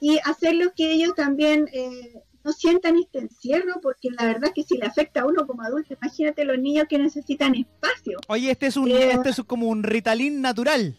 [0.00, 4.62] y hacerlos que ellos también eh, no sientan este encierro, porque la verdad es que
[4.62, 8.18] si le afecta a uno como adulto, imagínate los niños que necesitan espacio.
[8.28, 10.96] Oye, este es un, Eh, este es como un Ritalin natural.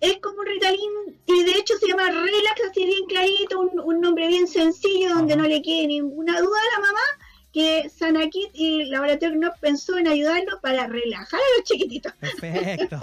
[0.00, 0.90] es como un Ritalin
[1.26, 5.36] y de hecho se llama Relax, así bien clarito, un, un nombre bien sencillo donde
[5.36, 7.00] no le quede ninguna duda a la mamá
[7.52, 12.12] que Sanakit y el laboratorio no pensó en ayudarlo para relajar a los chiquititos.
[12.14, 13.00] Perfecto.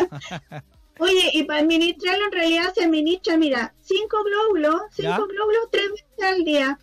[1.00, 5.18] Oye, y para administrarlo en realidad se administra, mira, cinco glóbulos, cinco ¿Ya?
[5.18, 6.80] glóbulos tres veces al día.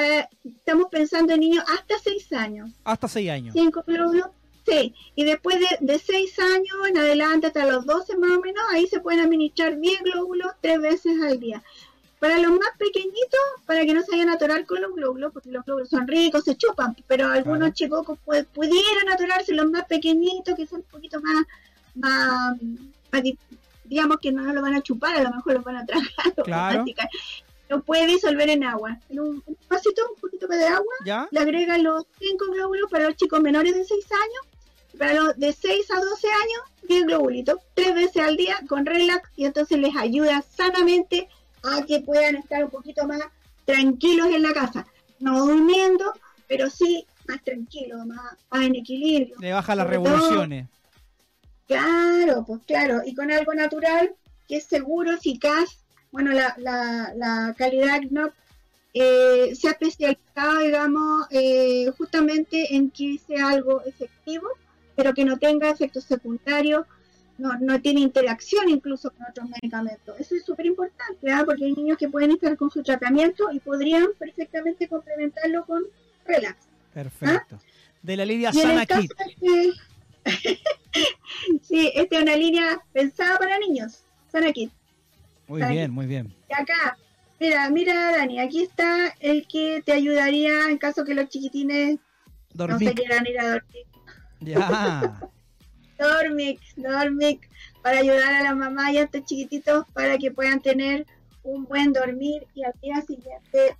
[0.00, 2.70] Eh, estamos pensando en niños hasta seis años.
[2.84, 3.52] Hasta 6 años.
[3.52, 4.26] Cinco glóbulos,
[4.66, 4.94] sí.
[5.14, 8.86] Y después de, de seis años en adelante, hasta los 12 más o menos, ahí
[8.86, 11.62] se pueden administrar 10 glóbulos tres veces al día.
[12.20, 15.50] Para los más pequeñitos, para que no se vayan a atorar con los glóbulos, porque
[15.50, 17.74] los glóbulos son ricos, se chupan, pero algunos Claro.
[17.74, 21.44] chicos pu- pudieran atorarse, los más pequeñitos, que son un poquito más,
[21.96, 22.56] más,
[23.10, 23.36] más di-
[23.84, 26.06] digamos que no lo van a chupar, a lo mejor los van a tragar
[26.44, 26.84] Claro.
[27.72, 28.98] Lo puede disolver en agua.
[29.08, 31.26] En un, un vasito, un poquito de agua, ¿Ya?
[31.30, 35.54] le agregan los 5 glóbulos para los chicos menores de 6 años, para los de
[35.54, 39.96] 6 a 12 años, 10 globulitos, tres veces al día con relax y entonces les
[39.96, 41.28] ayuda sanamente
[41.62, 43.20] a que puedan estar un poquito más
[43.64, 44.86] tranquilos en la casa,
[45.20, 46.12] no durmiendo,
[46.48, 49.36] pero sí más tranquilo, más, más en equilibrio.
[49.40, 50.68] Le baja las todo- revoluciones.
[51.66, 54.14] Claro, pues claro, y con algo natural
[54.46, 55.78] que es seguro, eficaz.
[56.12, 58.32] Bueno, la, la, la calidad GNOP
[58.94, 64.46] eh, se ha especializado, digamos, eh, justamente en que sea algo efectivo,
[64.94, 66.86] pero que no tenga efectos secundarios,
[67.38, 70.20] no, no tiene interacción incluso con otros medicamentos.
[70.20, 71.42] Eso es súper importante, ¿ah?
[71.46, 75.82] porque hay niños que pueden estar con su tratamiento y podrían perfectamente complementarlo con
[76.26, 76.58] relax.
[76.92, 77.58] Perfecto.
[78.02, 79.10] De la línea Sana Kit.
[81.62, 84.02] sí, esta es una línea pensada para niños.
[84.30, 84.70] Sana Kit.
[85.60, 86.34] Muy bien, muy bien.
[86.50, 86.96] Y acá,
[87.40, 91.98] mira, mira, Dani, aquí está el que te ayudaría en caso que los chiquitines
[92.54, 93.86] no se quieran ir a dormir.
[94.40, 95.20] Ya.
[95.98, 97.46] Dormix, Dormix,
[97.82, 101.06] para ayudar a la mamá y a estos chiquititos para que puedan tener
[101.44, 103.76] un buen dormir y al día siguiente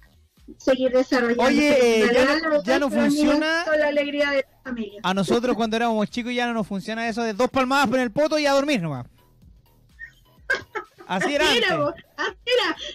[0.58, 1.42] seguir desarrollando.
[1.44, 5.00] Oye, eh, ya no- ya no funciona- la alegría de la familia.
[5.02, 8.11] A nosotros cuando éramos chicos ya no nos funciona eso de dos palmadas por el
[8.11, 9.06] poto y a dormir nomás.
[11.16, 12.05] Así era antes.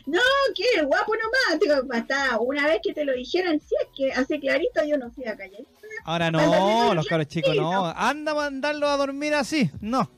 [0.05, 0.19] no,
[0.55, 4.39] que guapo nomás, digo, basta, una vez que te lo dijeran, si es que hace
[4.39, 5.65] clarito yo no fui a calle.
[6.03, 7.71] Ahora no, los caros chicos no.
[7.71, 7.85] no.
[7.95, 9.69] Anda a mandarlos a dormir así.
[9.81, 10.09] No.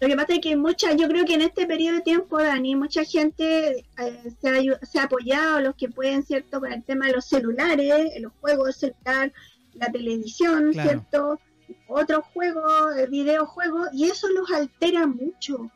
[0.00, 2.74] Lo que pasa es que mucha, yo creo que en este periodo de tiempo, Dani,
[2.74, 7.06] mucha gente eh, se, ha, se ha apoyado, los que pueden, ¿cierto?, con el tema
[7.06, 9.30] de los celulares, los juegos celular,
[9.74, 10.88] la televisión, Claro.
[10.88, 11.40] ¿cierto?
[11.86, 15.70] Otros juegos, eh, videojuegos, y eso los altera mucho,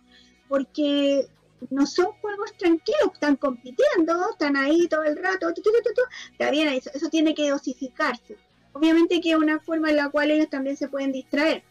[0.49, 1.27] porque
[1.71, 5.71] no son juegos tranquilos, están compitiendo, están ahí todo el rato, tu, tu,
[6.33, 8.37] está bien, eso, eso tiene que dosificarse.
[8.73, 11.63] Obviamente que es una forma en la cual ellos también se pueden distraer.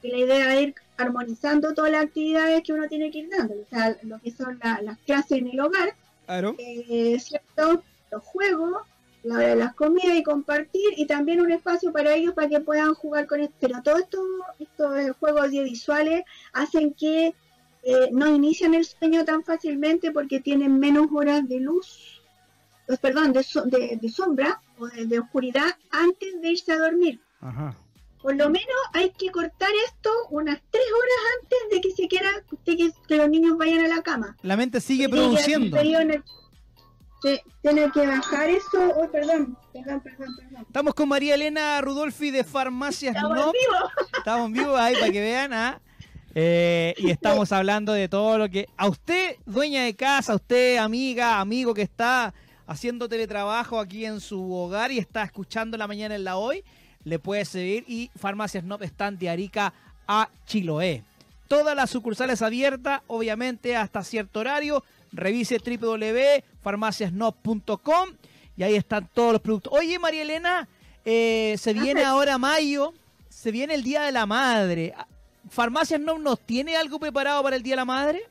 [0.00, 3.54] Que la idea es ir armonizando todas las actividades que uno tiene que ir dando,
[3.54, 5.94] o sea, lo que son la- las clases en el hogar,
[6.26, 6.54] Claro.
[6.58, 7.82] eh, ¿cierto?
[8.10, 8.82] Los juegos,
[9.22, 12.60] la hora de las comidas y compartir, y también un espacio para ellos para que
[12.60, 13.54] puedan jugar con esto.
[13.60, 14.24] Pero todos estos,
[14.58, 16.22] estos juegos audiovisuales
[16.54, 17.34] hacen que
[17.82, 22.20] eh, no inician el sueño tan fácilmente porque tienen menos horas de luz,
[22.86, 26.78] pues, perdón, de, so- de, de sombra o de, de oscuridad antes de irse a
[26.78, 27.20] dormir.
[27.40, 27.74] Ajá.
[28.22, 32.28] Por lo menos hay que cortar esto unas tres horas antes de que siquiera
[32.66, 34.36] de que, que los niños vayan a la cama.
[34.42, 35.78] La mente sigue Porque produciendo.
[37.62, 38.92] tiene que bajar eso.
[38.96, 40.64] Oh, perdón, perdón, perdón, perdón.
[40.66, 43.46] Estamos con María Elena Rudolfi de Farmacias Estamos No.
[43.46, 44.08] en vivo.
[44.18, 45.52] Estamos en vivo ahí para que vean.
[45.52, 45.80] ¿ah?
[46.34, 50.76] Eh, y estamos hablando de todo lo que a usted, dueña de casa, a usted,
[50.76, 52.32] amiga, amigo que está
[52.66, 56.62] haciendo teletrabajo aquí en su hogar y está escuchando la mañana en la hoy,
[57.02, 57.84] le puede seguir.
[57.88, 59.74] Y Farmacias No están de Arica
[60.06, 61.02] a Chiloé.
[61.48, 64.84] Todas las sucursales abiertas, obviamente hasta cierto horario.
[65.12, 68.10] Revise www.farmaciasnop.com
[68.56, 69.72] y ahí están todos los productos.
[69.72, 70.68] Oye, María Elena,
[71.04, 72.94] eh, se viene ahora mayo,
[73.28, 74.94] se viene el Día de la Madre.
[75.48, 78.22] ¿Farmacias no nos tiene algo preparado para el Día de la Madre?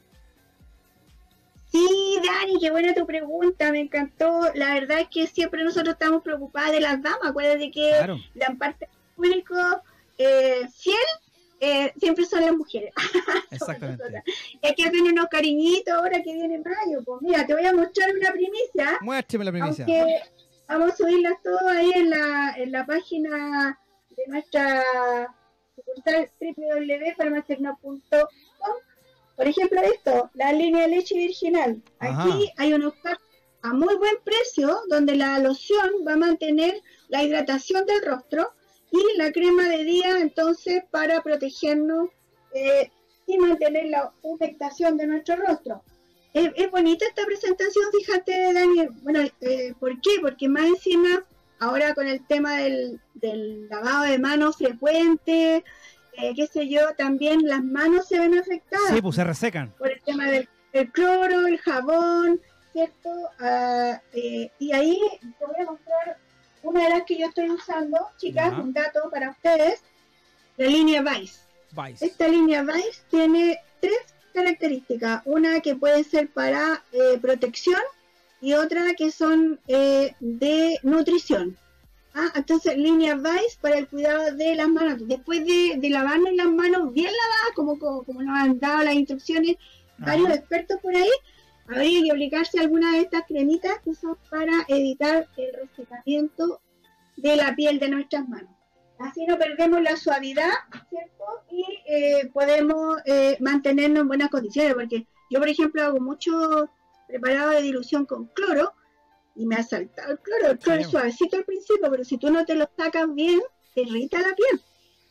[1.72, 4.42] Sí, Dani, qué buena tu pregunta, me encantó.
[4.56, 7.20] La verdad es que siempre nosotros estamos preocupadas de las damas.
[7.30, 8.18] Acuérdate que Claro.
[8.34, 9.56] la parte del público
[10.18, 10.96] eh, fiel
[11.60, 12.92] eh, siempre son las mujeres.
[13.52, 14.24] Exactamente.
[14.62, 17.04] Y hay que hacer unos cariñitos ahora que viene mayo.
[17.06, 18.98] Pues mira, te voy a mostrar una primicia.
[19.02, 19.86] Muéstrame la primicia.
[19.86, 20.22] Aunque
[20.68, 24.84] vamos a subirlas todo ahí en la, en la página de nuestra
[25.80, 26.30] sucursal.
[29.36, 31.82] Por ejemplo, esto, la línea de leche virginal.
[32.00, 32.24] Ajá.
[32.24, 33.22] Aquí hay unos packs
[33.62, 38.54] a muy buen precio donde la loción va a mantener la hidratación del rostro
[38.92, 42.10] y la crema de día entonces para protegernos
[42.54, 42.92] eh,
[43.28, 45.84] y mantener la humectación de nuestro rostro.
[46.34, 48.90] Es, es bonita esta presentación, fíjate, Daniel.
[49.02, 50.12] Bueno, eh, ¿por qué?
[50.22, 51.26] Porque más encima,
[51.60, 55.64] ahora con el tema del, del lavado de manos frecuente,
[56.14, 59.72] eh, qué sé yo, también las manos se ven afectadas Sí, pues se resecan.
[59.78, 62.42] por el tema del, del cloro, el jabón,
[62.74, 63.10] ¿cierto?
[63.40, 66.18] Ah, eh, y ahí te voy a mostrar
[66.64, 68.58] una de las que yo estoy usando, chicas, Ya.
[68.60, 69.82] un dato para ustedes,
[70.58, 71.40] la línea Vice.
[71.72, 72.06] Vice.
[72.06, 73.98] Esta línea Vice tiene tres
[74.34, 75.22] características.
[75.26, 77.80] Una que puede ser para eh, protección
[78.42, 81.58] y otra que son eh, de nutrición.
[82.14, 85.08] Ah, entonces, línea Vice para el cuidado de las manos.
[85.08, 88.96] Después de, de lavarnos las manos bien lavadas, como, como, como nos han dado las
[88.96, 89.58] instrucciones
[90.00, 91.10] varios expertos por ahí,
[91.68, 96.62] habría que aplicarse alguna de estas cremitas que son para evitar el resecamiento
[97.18, 98.50] de la piel de nuestras manos.
[98.98, 100.52] Así no perdemos la suavidad,
[100.90, 101.24] ¿cierto?
[101.52, 106.70] Y eh, podemos eh, mantenernos en buenas condiciones, porque yo, por ejemplo, hago mucho
[107.10, 108.74] preparado de dilución con cloro
[109.36, 110.52] y me ha saltado el cloro.
[110.52, 113.42] El cloro es suavecito al principio, pero si tú no te lo sacas bien,
[113.74, 114.62] te irrita la piel.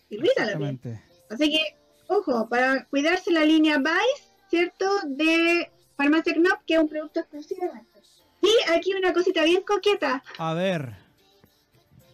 [0.08, 1.00] Irrita la piel.
[1.28, 4.87] Así que, ojo, para cuidarse la línea Vice, ¿cierto?
[5.06, 7.72] De Farmacia Knop, que es un producto exclusivo.
[8.40, 10.22] Y aquí una cosita bien coqueta.
[10.38, 10.94] A ver.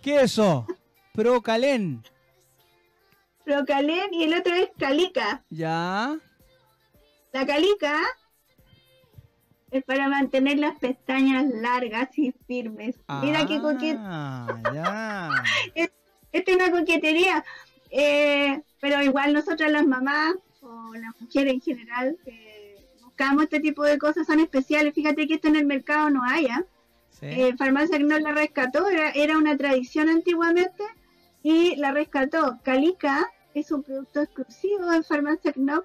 [0.00, 0.66] ¿Qué es eso?
[1.12, 2.02] Procalen.
[3.44, 5.44] Procalen y el otro es Calica.
[5.50, 6.18] Ya.
[7.32, 8.00] La Calica
[9.74, 12.94] es para mantener las pestañas largas y firmes.
[13.22, 14.00] Mira qué coqueta.
[14.00, 15.42] Ah,
[15.74, 17.44] Esta es una coquetería.
[17.90, 23.82] Eh, pero igual nosotras las mamás o las mujeres en general eh, buscamos este tipo
[23.82, 24.94] de cosas, son especiales.
[24.94, 26.46] Fíjate que esto en el mercado no hay.
[26.46, 26.64] ¿ah?
[27.22, 30.84] Eh, Farmacia no la rescató, era, era una tradición antiguamente
[31.42, 32.60] y la rescató.
[32.62, 35.84] Calica es un producto exclusivo de Farmacia Knop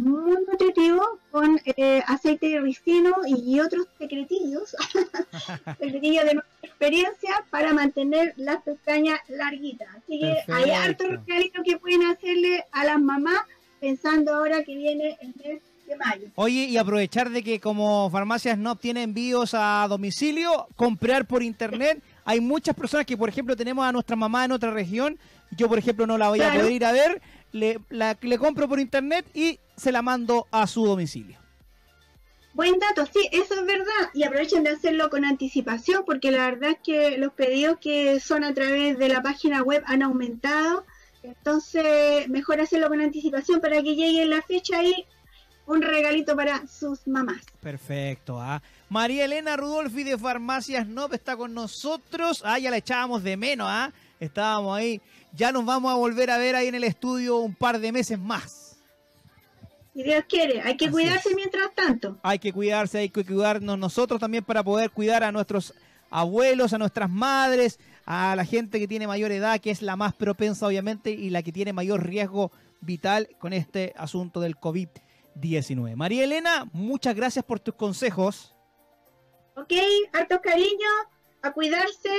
[0.00, 4.74] muy nutritivo con eh, aceite de ricino y otros secretillos,
[5.78, 9.88] secretillos de nuestra experiencia para mantener las pestañas larguitas.
[9.96, 13.42] Así que hay hartos regalitos que pueden hacerle a las mamás
[13.80, 16.28] pensando ahora que viene el mes de mayo.
[16.36, 22.02] Oye, y aprovechar de que como farmacias no tienen envíos a domicilio, comprar por internet.
[22.24, 25.18] Hay muchas personas que, por ejemplo, tenemos a nuestra mamá en otra región.
[25.56, 27.20] Yo, por ejemplo, no la voy a poder ir a ver
[27.52, 31.38] le, la, le compro por internet y se la mando a su domicilio.
[32.52, 34.10] Buen dato, sí, eso es verdad.
[34.12, 38.42] Y aprovechen de hacerlo con anticipación porque la verdad es que los pedidos que son
[38.42, 40.84] a través de la página web han aumentado.
[41.22, 45.06] Entonces, mejor hacerlo con anticipación para que llegue la fecha y
[45.66, 47.42] un regalito para sus mamás.
[47.60, 48.40] Perfecto.
[48.40, 48.60] ¿ah?
[48.88, 52.42] María Elena Rudolfi de Farmacias Nop está con nosotros.
[52.44, 53.92] Ah, ya la echábamos de menos, ¿ah?
[54.20, 55.00] Estábamos ahí
[55.32, 58.18] ya nos vamos a volver a ver ahí en el estudio un par de meses
[58.18, 58.78] más.
[59.94, 62.18] Si Dios quiere, hay que cuidarse mientras tanto.
[62.22, 65.74] Hay que cuidarse, hay que cuidarnos nosotros también para poder cuidar a nuestros
[66.10, 70.14] abuelos, a nuestras madres, a la gente que tiene mayor edad, que es la más
[70.14, 75.96] propensa obviamente y la que tiene mayor riesgo vital con este asunto del COVID-19.
[75.96, 78.54] María Elena, muchas gracias por tus consejos.
[79.56, 79.72] Ok,
[80.12, 80.92] hartos cariños,
[81.42, 82.10] a cuidarse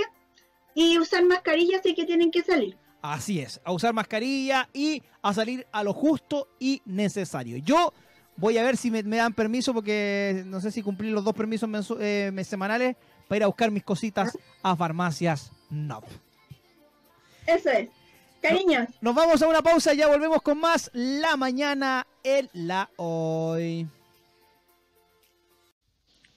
[0.74, 2.78] y usar mascarillas si que tienen que salir.
[3.02, 7.58] Así es, a usar mascarilla y a salir a lo justo y necesario.
[7.58, 7.94] Yo
[8.38, 11.70] voy a ver si me, dan permiso porque no sé si cumplir los dos permisos
[12.00, 12.96] eh, semanales
[13.28, 16.06] para ir a buscar mis cositas a farmacias NOP.
[17.48, 17.90] Eso es.
[18.42, 18.88] Cariños.
[19.02, 23.88] Nos vamos a una pausa, y ya volvemos con más La Mañana en la Hoy.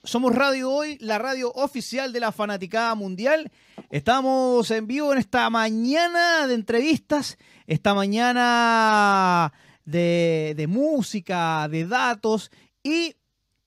[0.05, 3.51] Somos Radio Hoy, la radio oficial de la Fanaticada Mundial.
[3.89, 9.51] Estamos en vivo en esta mañana de entrevistas, esta mañana
[9.83, 12.51] de, música, de datos
[12.83, 13.15] y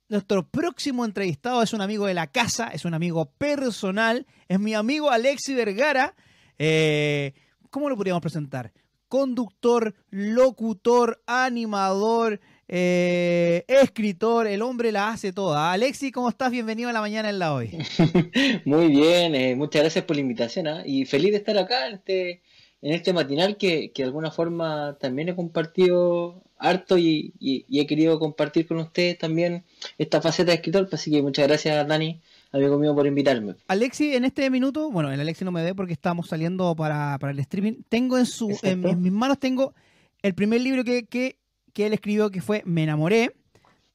[0.09, 4.75] nuestro próximo entrevistado es un amigo de la casa, es un amigo personal, es mi
[4.75, 6.15] amigo Alexi Vergara.
[6.57, 7.35] Eh,
[7.71, 8.73] ¿Cómo lo podríamos presentar?
[9.09, 12.39] Conductor, locutor, animador,
[12.71, 15.73] eh, escritor, el hombre la hace toda.
[15.73, 16.51] Alexi, ¿cómo estás?
[16.51, 17.71] Bienvenido a la mañana en la hoy.
[18.67, 20.83] Muy bien, eh, muchas gracias por la invitación ¿ah?
[20.85, 22.43] y feliz de estar acá en este,
[22.83, 28.67] en este matinal que, de alguna forma también he compartido harto y, he querido compartir
[28.67, 29.65] con ustedes también
[29.97, 32.21] esta faceta de escritor, así que muchas gracias Dani,
[32.53, 33.55] amigo mío, por invitarme.
[33.69, 37.39] Alexi, en este minuto, bueno, el Alexi no me ve porque estamos saliendo para, el
[37.39, 39.73] streaming, tengo en, su, en, mis manos tengo
[40.21, 41.39] el primer libro que, que
[41.79, 43.37] que él escribió que fue Me enamoré.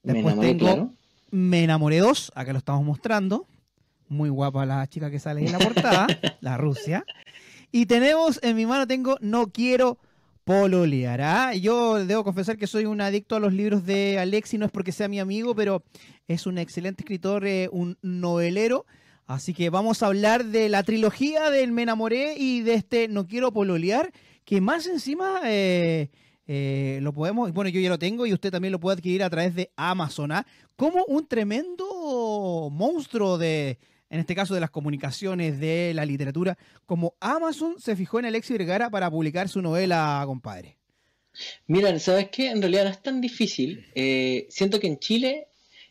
[0.04, 0.94] Después tengo
[1.32, 3.46] Me enamoré 2, acá lo estamos mostrando.
[4.08, 6.08] Muy guapa la chica que sale en la portada,
[6.40, 7.04] la Rusia.
[7.74, 9.98] Y tenemos, en mi mano tengo No quiero
[10.46, 11.20] pololear.
[11.20, 11.56] ¿ah?
[11.56, 14.94] Yo debo confesar que soy un adicto a los libros de Alexi, no es porque
[14.94, 15.84] sea mi amigo, pero
[16.30, 18.86] es un excelente escritor, eh, un novelero.
[19.26, 23.28] Así que vamos a hablar de la trilogía del Me enamoré y de este No
[23.28, 24.14] quiero pololear,
[24.46, 26.12] que más encima eh,
[26.48, 29.30] eh, lo podemos, bueno, yo ya lo tengo y usted también lo puede adquirir a
[29.30, 30.32] través de Amazon.
[30.32, 30.46] ¿ah?
[30.76, 33.78] Como un tremendo monstruo de,
[34.10, 38.58] en este caso de las comunicaciones, de la literatura, como Amazon se fijó en Alexis
[38.58, 40.78] Vergara para publicar su novela, compadre.
[41.68, 42.50] Mira, ¿sabes qué?
[42.50, 43.86] En realidad no es tan difícil.
[43.96, 45.48] Eh, siento que en Chile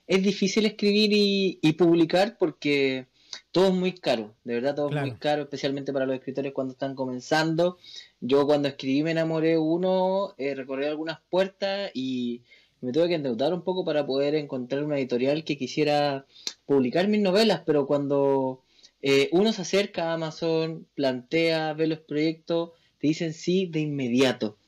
[0.06, 3.06] es difícil escribir y, publicar porque
[3.50, 6.72] todo es muy caro, de verdad todo es muy caro, especialmente para los escritores cuando
[6.72, 7.78] están comenzando.
[8.20, 12.42] Yo cuando escribí Me enamoré uno, eh, recorrí algunas puertas y
[12.80, 16.26] me tuve que endeudar un poco para poder encontrar una editorial que quisiera
[16.66, 18.62] publicar mis novelas, pero cuando
[19.02, 24.58] eh, uno se acerca a Amazon, plantea, ve los proyectos, te dicen sí de inmediato.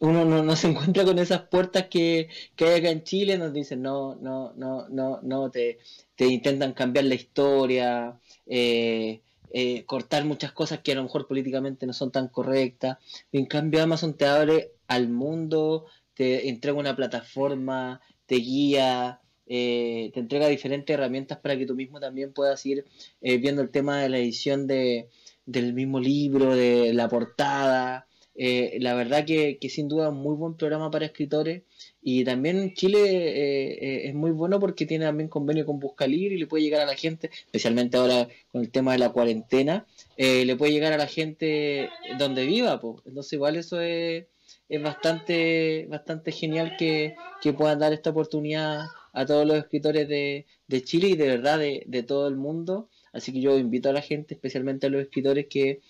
[0.00, 3.82] Uno no, se encuentra con esas puertas que, que, hay acá en Chile, nos dicen,
[3.82, 5.78] no, no, no, no, no, te,
[6.16, 9.20] te intentan cambiar la historia, eh,
[9.52, 12.98] eh, cortar muchas cosas que a lo mejor políticamente no son tan correctas.
[13.32, 20.20] En cambio, Amazon te abre al mundo, te entrega una plataforma, te guía, eh, te
[20.20, 22.86] entrega diferentes herramientas para que tú mismo también puedas ir
[23.20, 25.08] viendo el tema de la edición de,
[25.44, 28.06] del mismo libro, de la portada.
[28.42, 31.62] Eh, la verdad que, sin duda es un muy buen programa para escritores
[32.00, 36.38] y también Chile eh, eh, es muy bueno porque tiene también convenio con Buscalibre y
[36.38, 39.84] le puede llegar a la gente, especialmente ahora con el tema de la cuarentena,
[40.16, 43.02] le puede llegar a la gente donde viva, pues.
[43.04, 44.24] entonces igual eso es,
[44.70, 47.16] es bastante, bastante genial que,
[47.58, 51.82] puedan dar esta oportunidad a todos los escritores de, de Chile y de verdad de,
[51.86, 52.88] de todo el mundo.
[53.12, 55.80] Así que yo invito a la gente, especialmente a los escritores, que,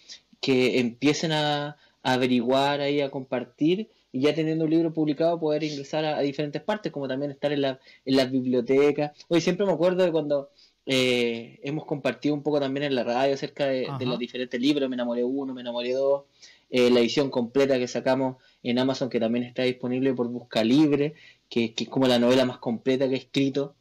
[0.40, 6.04] que empiecen a, averiguar ahí, a compartir y ya teniendo un libro publicado poder ingresar
[6.04, 9.12] a, diferentes partes, como también estar en, la, en las bibliotecas.
[9.28, 10.50] Hoy siempre me acuerdo de cuando
[10.86, 14.96] eh, hemos compartido un poco también en la radio acerca de, los diferentes libros, Me
[14.96, 16.24] enamoré uno, Me enamoré dos,
[16.70, 21.14] eh, la edición completa que sacamos en Amazon que también está disponible por Busca Libre,
[21.48, 23.76] que, que es como la novela más completa que he escrito.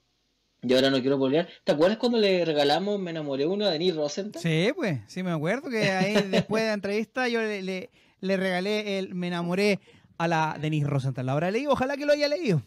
[0.62, 1.48] Y ahora no quiero volver.
[1.64, 4.42] ¿Te acuerdas cuando le regalamos Me enamoré uno a Denis Rosenthal?
[4.42, 7.90] Sí, pues, sí me acuerdo que ahí después de la entrevista yo le, le
[8.22, 9.80] regalé el Me enamoré
[10.18, 11.26] a la Denise Rosenthal.
[11.26, 11.72] ¿La habrá leído?
[11.72, 12.62] Ojalá que lo haya leído.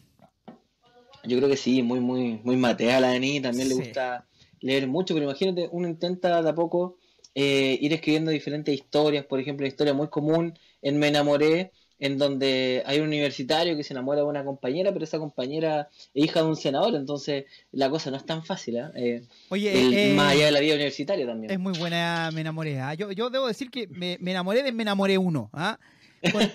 [1.25, 4.25] Yo creo que sí, muy, muy, muy matea la Denise, también le gusta
[4.59, 6.97] leer mucho, pero imagínate, uno intenta de a poco
[7.35, 11.71] eh, ir escribiendo diferentes historias, por ejemplo, una historia muy común en Me enamoré,
[12.03, 16.25] en donde hay un universitario que se enamora de una compañera, pero esa compañera es
[16.25, 18.75] hija de un senador, entonces la cosa no es tan fácil.
[18.75, 18.91] ¿eh?
[18.95, 21.49] eh Oye, eh, más allá de la vida universitaria también.
[21.49, 22.81] Es muy buena, me enamoré.
[22.81, 22.93] ¿ah?
[22.93, 25.49] Yo, yo debo decir que me, enamoré de Me enamoré uno.
[25.53, 25.79] ¿ah?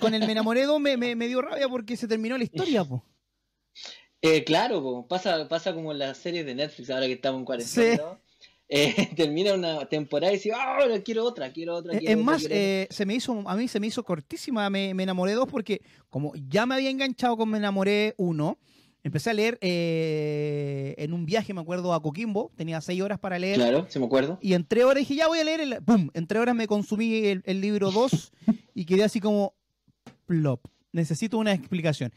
[0.01, 2.85] Con, el Me enamoré dos me, me, dio rabia porque se terminó la historia.
[2.85, 3.03] Po.
[4.21, 8.21] Eh, claro, pasa pasa como en las series de Netflix ahora que estamos en cuarentena.
[8.69, 11.97] Eh, termina una temporada y dice, ah, quiero otra, quiero otra.
[11.99, 15.49] es más, eh, se me hizo, a mí se me hizo cortísima, me, enamoré dos
[15.49, 18.59] porque como ya me había enganchado con Me enamoré uno,
[19.03, 23.39] empecé a leer eh, en un viaje, me acuerdo, a Coquimbo, tenía seis horas para
[23.39, 23.57] leer.
[23.57, 24.39] Claro, se me acuerdo.
[24.43, 26.11] Y en tres horas dije, ya voy a leer, el, ¡pum!
[26.13, 28.33] En tres horas me consumí el, libro dos
[28.75, 29.55] y quedé así como,
[30.27, 30.61] plop.
[30.91, 32.13] Necesito una explicación.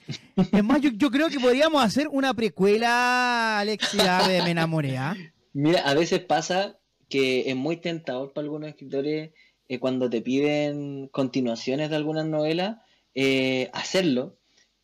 [0.52, 5.16] Es más, yo, creo que podríamos hacer una precuela, Alexia, de Me enamoré, ¿ah?
[5.54, 6.78] Mira, a veces pasa
[7.10, 9.32] que es muy tentador para algunos escritores
[9.68, 12.78] eh, cuando te piden continuaciones de algunas novelas,
[13.16, 14.38] eh, hacerlo,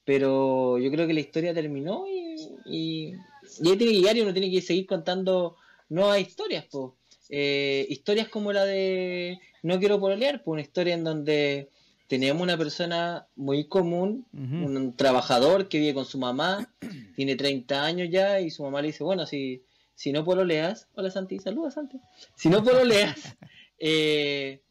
[0.04, 4.34] pero yo creo que la historia terminó y, y, ahí tiene que llegar y uno
[4.34, 5.56] tiene que seguir contando
[5.90, 6.94] nuevas historias, pues.
[7.30, 11.70] historias como la de No quiero pololear, pues una historia en donde
[12.08, 16.74] tenemos una persona muy común, un trabajador que vive con su mamá,
[17.16, 19.64] tiene 30 años ya y su mamá le dice, bueno, si
[19.98, 22.00] si no leas, hola Santi, saluda Santi,
[22.36, 23.36] si no pololeas,
[23.80, 24.62] eh,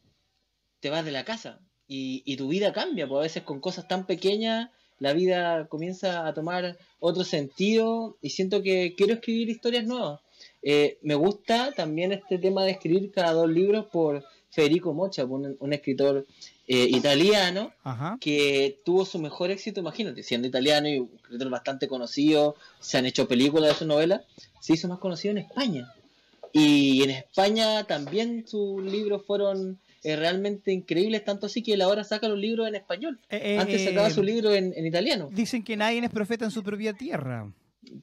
[0.79, 4.05] te vas de la casa y, tu vida cambia, porque a veces con cosas tan
[4.05, 4.69] pequeñas
[4.99, 10.21] la vida comienza a tomar otro sentido y siento que quiero escribir historias nuevas.
[10.61, 15.73] Eh, me gusta también este tema de escribir cada dos libros por Federico Mocha, un,
[15.73, 16.25] escritor
[16.67, 17.71] eh, italiano
[18.19, 23.05] que tuvo su mejor éxito, imagínate, siendo italiano y un escritor bastante conocido, se han
[23.05, 24.23] hecho películas de su novela,
[24.59, 25.93] se hizo más conocido en España.
[26.51, 32.03] Y en España también sus libros fueron eh, realmente increíbles, tanto así que él ahora
[32.03, 33.19] saca los libros en español.
[33.29, 35.29] Eh, Antes sacaba su libro en, italiano.
[35.31, 37.51] Dicen que nadie es profeta en su propia tierra.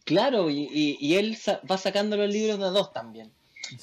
[0.04, 1.36] Claro, y, él
[1.70, 3.30] va sacando los libros de dos también.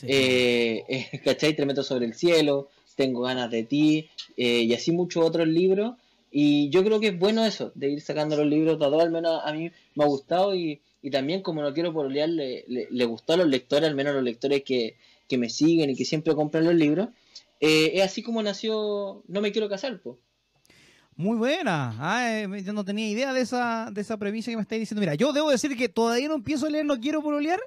[0.04, 1.56] Eh, ¿Cachai?
[1.56, 2.70] Tremendo sobre el cielo,
[3.02, 5.96] Tengo ganas de ti, eh, y así muchos otros libros.
[6.30, 9.42] Y yo creo que es bueno eso, de ir sacando los libros de al menos
[9.44, 10.80] a mí me ha gustado y,
[11.12, 14.24] también como no quiero pololear, le, le, gustó a los lectores, al menos a los
[14.24, 14.98] lectores que,
[15.36, 17.10] me siguen y que siempre compran los libros.
[17.60, 20.18] es así como nació No me quiero casar, pues.
[21.16, 21.96] Muy buena.
[21.98, 25.00] Ah, yo no tenía idea de esa, de esa premisa que me estáis diciendo.
[25.00, 27.60] Mira, yo debo decir que todavía no empiezo a leer No quiero pololear,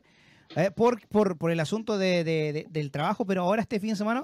[0.56, 4.22] eh, por, por, por, el asunto de, del trabajo, pero ahora este fin de semana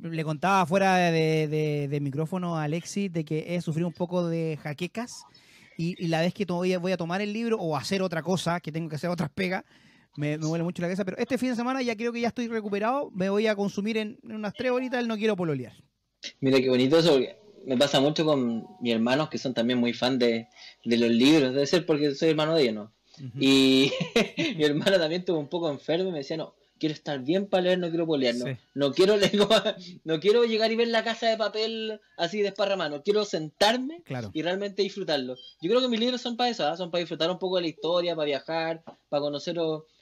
[0.00, 5.24] le contaba fuera de, micrófono a Alexis de que he sufrido un poco de jaquecas
[5.76, 8.60] y, la vez que voy a, voy a tomar el libro o hacer otra cosa,
[8.60, 9.64] que tengo que hacer otras pegas,
[10.16, 12.28] me, me duele mucho la cabeza, pero este fin de semana ya creo que ya
[12.28, 15.72] estoy recuperado, me voy a consumir en, unas tres horitas el No Quiero Pololear.
[16.40, 17.18] Mira qué bonito eso,
[17.66, 20.48] me pasa mucho con mis hermanos que son también muy fan de,
[20.84, 22.92] de los libros, debe ser porque soy hermano de ellos, ¿no?
[23.38, 23.92] Y
[24.56, 27.62] mi hermana también estuvo un poco enferma y me decía, no, quiero estar bien para
[27.62, 29.36] leer, no quiero polear, no, no quiero leer,
[30.02, 34.02] no quiero llegar y ver la casa de papel así desparramado, quiero sentarme
[34.32, 35.36] y realmente disfrutarlo.
[35.60, 36.76] Yo creo que mis libros son para eso, ¿ah?
[36.76, 39.58] son para disfrutar un poco de la historia, para viajar, para conocer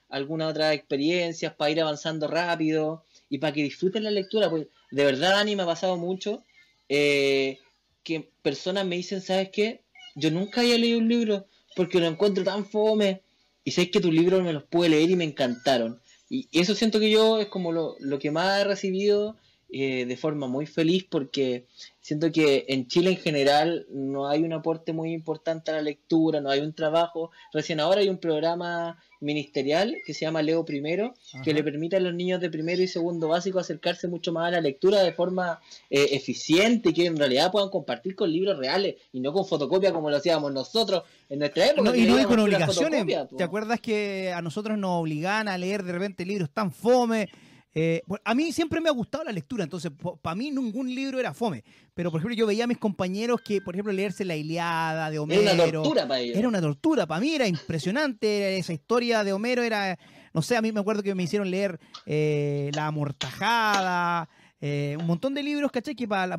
[0.09, 5.05] alguna otra experiencias, para ir avanzando rápido y para que disfruten la lectura, pues de
[5.05, 6.45] verdad Dani me ha pasado mucho
[6.89, 7.59] eh,
[8.03, 9.83] que personas me dicen, ¿sabes qué?
[10.15, 11.45] Yo nunca había leído un libro
[11.77, 13.21] porque lo encuentro tan fome
[13.65, 16.01] y sé que tus libros me los pude leer y me encantaron.
[16.31, 19.37] Y eso siento que yo es como lo, que más he recibido
[19.73, 21.67] eh, de forma muy feliz porque
[22.01, 26.41] siento que en Chile en general no hay un aporte muy importante a la lectura,
[26.41, 27.31] no hay un trabajo.
[27.53, 31.15] Recién ahora hay un programa ministerial que se llama Leo Primero,
[31.45, 34.53] que le permite a los niños de primero y segundo básico acercarse mucho más a
[34.53, 38.97] la lectura de forma eh, eficiente y que en realidad puedan compartir con libros reales
[39.13, 41.97] y no con fotocopia como lo hacíamos nosotros en nuestra época.
[41.97, 43.07] y no con obligaciones.
[43.37, 47.29] ¿Te acuerdas que a nosotros nos obligaban a leer de repente libros tan fome?
[47.73, 49.93] Eh, a mí siempre me ha gustado la lectura, entonces
[50.23, 51.65] para mí ningún libro era fome.
[51.95, 55.19] Pero por ejemplo, yo veía a mis compañeros que, por ejemplo, leerse La Iliada de
[55.19, 55.43] Homero.
[55.43, 56.37] Era una tortura para ellos.
[56.37, 58.57] Era una tortura, para mí era impresionante.
[58.57, 59.99] Esa historia de Homero era.
[60.33, 64.29] No sé, a mí me acuerdo que me hicieron leer eh, La Amortajada.
[64.63, 65.95] Eh, un montón de libros, ¿cachai?
[65.95, 66.37] Que para la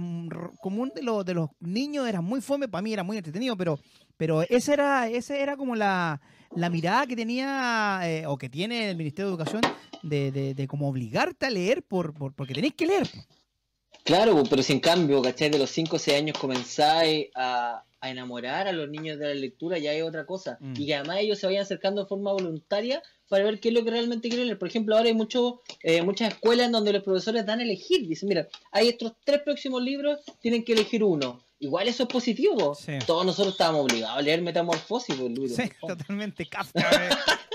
[0.62, 3.80] común de, los de los niños era muy fome, para mí era muy entretenido, pero,
[4.16, 6.22] pero ese era, ese era como la,
[6.56, 9.62] la mirada que tenía eh, o que tiene el Ministerio de Educación
[10.04, 13.10] de, de, de como obligarte a leer por, por porque tenéis que leer.
[14.04, 15.50] Claro, pero si en cambio, ¿cachai?
[15.50, 19.34] De los 5 o 6 años comenzáis a, a, enamorar a los niños de la
[19.34, 20.58] lectura, ya es otra cosa.
[20.60, 20.74] Mm.
[20.78, 23.02] Y que además ellos se vayan acercando de forma voluntaria
[23.32, 24.60] para ver qué es lo que realmente quieren leer.
[24.60, 28.06] Por ejemplo, ahora hay mucho, eh, muchas escuelas en donde los profesores dan a elegir.
[28.06, 31.42] Dicen, mira, hay estos tres próximos libros, tienen que elegir uno.
[31.58, 32.76] Igual eso es positivo.
[33.08, 35.56] Todos nosotros estábamos obligados a leer Metamorfosis, pues, Luis.
[35.56, 36.90] Sí, totalmente Kafka.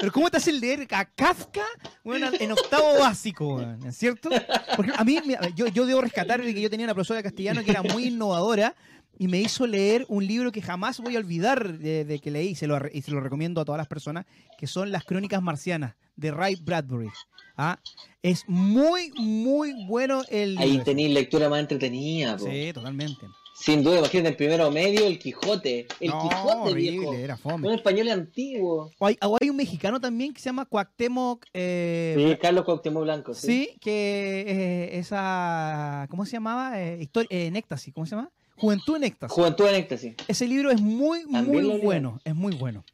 [0.00, 1.66] Pero ¿cómo te hace leer a Kafka
[2.02, 4.30] bueno, en octavo básico, ¿es cierto?
[4.76, 5.20] Porque a mí,
[5.54, 8.74] yo, yo debo rescatar que yo tenía una profesora de castellano que era muy innovadora
[9.18, 12.54] y me hizo leer un libro que jamás voy a olvidar de, que leí y
[12.54, 14.26] se, lo, y se lo recomiendo a todas las personas,
[14.58, 17.10] que son Las Crónicas Marcianas, de Ray Bradbury.
[17.56, 17.78] ¿Ah?
[18.22, 20.64] Es muy, muy bueno el libro.
[20.64, 22.38] Ahí tenéis lectura más entretenida.
[22.38, 23.26] Sí, totalmente.
[23.58, 25.86] Sin duda, imagínate el primero medio, el Quijote.
[25.98, 27.14] El Quijote, horrible, viejo.
[27.14, 27.66] Era fome.
[27.66, 28.90] Un español antiguo.
[28.98, 31.46] O hay, hay, un mexicano también que se llama Cuauhtémoc.
[31.54, 33.32] Eh, sí, Carlos Cuauhtémoc Blanco.
[33.32, 36.06] Sí, sí que eh, esa.
[36.10, 36.78] ¿Cómo se llamaba?
[36.78, 38.30] Eh, en éxtasis, ¿cómo se llama?
[38.56, 39.34] Juventud en éxtasis.
[39.34, 40.14] Juventud en éxtasis.
[40.28, 42.20] Ese libro es muy, muy bueno.
[42.24, 42.84] Es muy bueno.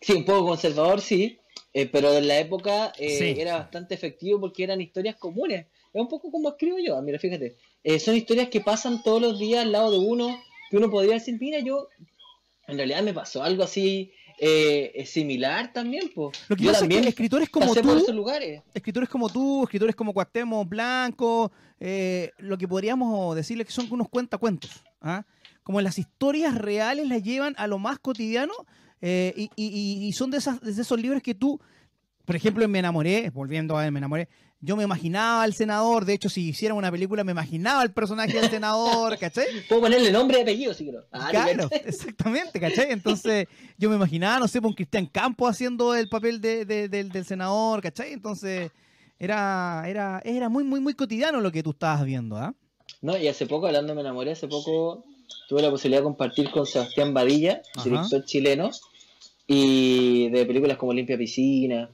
[0.00, 1.38] Sí, un poco conservador, sí.
[1.92, 5.66] pero en la época era bastante efectivo porque eran historias comunes.
[5.92, 7.00] Es un poco como escribo yo.
[7.02, 10.76] Mira, fíjate eh, son historias que pasan todos los días al lado de uno, que
[10.76, 11.88] uno podría decir, mira, yo
[12.66, 16.10] en realidad me pasó algo así eh, similar también.
[16.14, 16.38] Pues.
[16.48, 18.62] Lo que yo pasa también es que escritores como tú, por esos lugares.
[18.74, 24.08] escritores como tú, escritores como Cuauhtémoc Blanco, eh, lo que podríamos decirles que son unos
[24.08, 24.82] cuentacuentos.
[25.00, 25.24] ¿ah?
[25.62, 28.52] Como las historias reales las llevan a lo más cotidiano
[29.00, 31.60] y, y, son de, esas, de esos libros que tú,
[32.28, 34.28] por ejemplo, en Me Enamoré, volviendo a Me Enamoré,
[34.60, 38.38] yo me imaginaba al senador, de hecho, si hicieran una película, me imaginaba el personaje
[38.38, 39.46] del senador, ¿cachai?
[39.66, 41.06] Puedo ponerle nombre y apellido, si quiero.
[41.10, 42.92] Ah, claro, exactamente, ¿cachai?
[42.92, 43.46] Entonces,
[43.78, 48.12] yo me imaginaba, no sé, con Cristian Campos haciendo el papel de, del, senador, ¿cachai?
[48.12, 48.72] Entonces,
[49.18, 52.54] era, era, era muy, muy, muy cotidiano lo que tú estabas viendo, ¿ah?
[53.00, 55.02] No, y hace poco, hablando me enamoré, hace poco
[55.48, 58.70] tuve la posibilidad de compartir con Sebastián Badilla, director chileno,
[59.46, 61.90] y de películas como Limpia Piscina,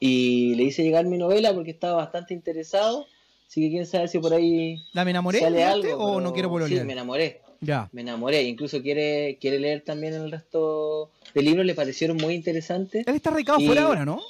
[0.00, 3.06] y le hice llegar mi novela porque estaba bastante interesado.
[3.48, 4.82] Así que quién sabe si por ahí.
[4.92, 7.42] ¿La me enamoré sale algo, o no quiero volver Sí, me enamoré.
[7.60, 7.88] Ya.
[7.92, 8.42] Me enamoré.
[8.42, 13.06] Incluso quiere, quiere leer también el resto de libros, le parecieron muy interesantes.
[13.06, 14.20] Él está radicado afuera ahora, ¿no?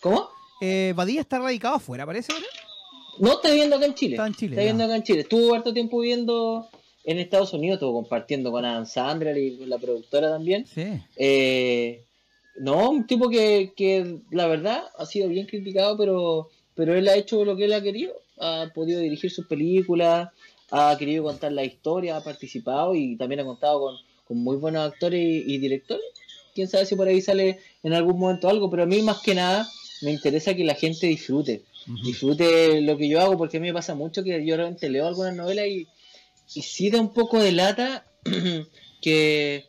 [0.00, 0.28] ¿Cómo?
[0.60, 2.46] Eh, Badía está radicado afuera, parece ahora.
[3.18, 4.14] No, está viviendo acá en Chile.
[4.14, 4.52] Está en Chile.
[4.52, 5.20] Está viviendo acá en Chile.
[5.20, 6.68] Estuvo harto tiempo viviendo
[7.04, 10.66] en Estados Unidos, estuvo compartiendo con Adam Sandler y con la productora también.
[10.66, 10.86] Sí.
[11.16, 12.04] Eh,
[12.58, 17.16] no, un tipo que, que la verdad ha sido bien criticado, pero, pero él ha
[17.16, 18.14] hecho lo que él ha querido.
[18.38, 20.28] Ha podido dirigir sus películas,
[20.70, 23.96] ha querido contar la historia, ha participado y también ha contado con,
[24.26, 26.04] con muy buenos actores y, directores.
[26.54, 29.34] Quién sabe si por ahí sale en algún momento algo, pero a mí más que
[29.34, 29.68] nada
[30.02, 31.62] me interesa que la gente disfrute.
[32.04, 35.06] Disfrute lo que yo hago, porque a mí me pasa mucho que yo realmente leo
[35.06, 35.86] algunas novelas y,
[36.54, 38.06] y sí da un poco de lata
[39.00, 39.66] que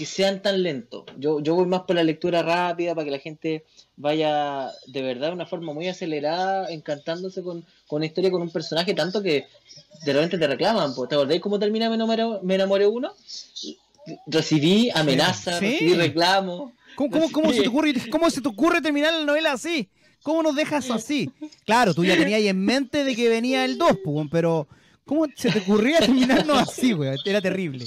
[0.00, 1.04] que sean tan lentos.
[1.18, 5.26] Yo, yo voy más por la lectura rápida para que la gente vaya de verdad
[5.28, 9.46] de una forma muy acelerada, encantándose con, con una historia, con un personaje, tanto que
[10.06, 10.94] de repente te reclaman.
[11.06, 13.12] ¿Te acordáis cómo termina Me enamoré, me enamoré uno?
[14.26, 16.72] Recibí amenazas, recibí reclamos.
[16.94, 19.86] ¿Cómo, cómo, se te ocurre, ¿Cómo se te ocurre terminar la novela así?
[20.22, 21.30] ¿Cómo nos dejas así?
[21.66, 23.98] Claro, tú ya tenías en mente de que venía el 2,
[24.30, 24.66] pero
[25.04, 27.18] ¿cómo se te ocurría terminarnos así, güey?
[27.26, 27.84] Era terrible.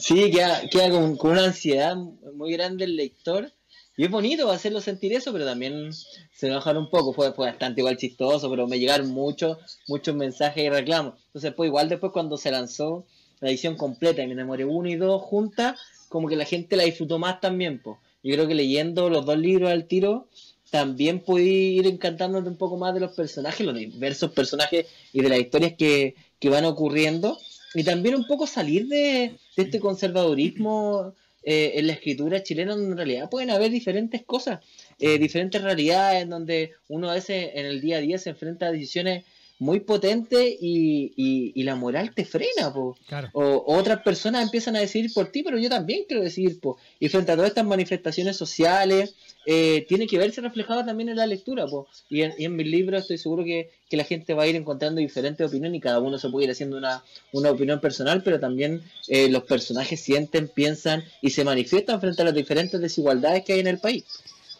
[0.00, 1.96] Sí, queda, queda con, una ansiedad
[2.34, 3.52] muy grande el lector.
[3.96, 5.90] Y es bonito hacerlo sentir eso, pero también
[6.32, 7.12] se enojaron un poco.
[7.12, 11.14] Fue, bastante igual chistoso, pero me llegaron muchos, muchos mensajes y reclamos.
[11.28, 13.06] Entonces, pues igual después cuando se lanzó
[13.40, 15.78] la edición completa y me enamoré uno y dos juntas,
[16.08, 17.96] como que la gente la disfrutó más también, pues.
[18.22, 20.28] Yo creo que leyendo los dos libros al tiro,
[20.70, 25.28] también pude ir encantándote un poco más de los personajes, los diversos personajes y de
[25.28, 27.38] las historias que, que van ocurriendo.
[27.76, 32.96] Y también un poco salir de, este conservadurismo eh, en la escritura chilena, donde en
[32.96, 34.64] realidad pueden haber diferentes cosas,
[34.98, 38.72] eh, diferentes realidades, donde uno a veces en el día a día se enfrenta a
[38.72, 39.26] decisiones
[39.58, 42.96] muy potente y, y, la moral te frena, po.
[43.32, 46.76] O, otras personas empiezan a decidir por ti, pero yo también quiero decidir, po.
[47.00, 49.14] Y frente a todas estas manifestaciones sociales,
[49.46, 51.88] eh, tiene que verse reflejado también en la lectura, po.
[52.10, 54.56] Y en, y en mis libros estoy seguro que, que, la gente va a ir
[54.56, 57.02] encontrando diferentes opiniones y cada uno se puede ir haciendo una,
[57.32, 62.26] una opinión personal, pero también eh, los personajes sienten, piensan y se manifiestan frente a
[62.26, 64.04] las diferentes desigualdades que hay en el país.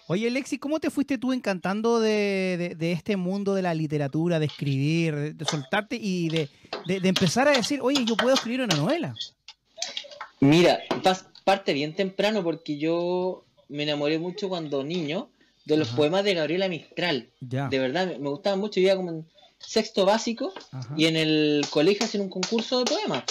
[0.08, 5.34] Oye, Lexi, ¿cómo te fuiste tú encantando de, este mundo de la literatura, de escribir,
[5.34, 6.48] de, soltarte y de,
[6.86, 9.14] empezar a decir, oye, yo puedo escribir una novela?
[10.38, 10.78] Mira,
[11.44, 15.30] parte bien temprano porque yo me enamoré mucho cuando niño
[15.64, 17.30] de los poemas de Gabriela Mistral.
[17.40, 18.78] De verdad, me, gustaban mucho.
[18.78, 19.26] Yo iba como en
[19.58, 20.52] sexto básico
[20.96, 23.24] y en el colegio hacían un concurso de poemas.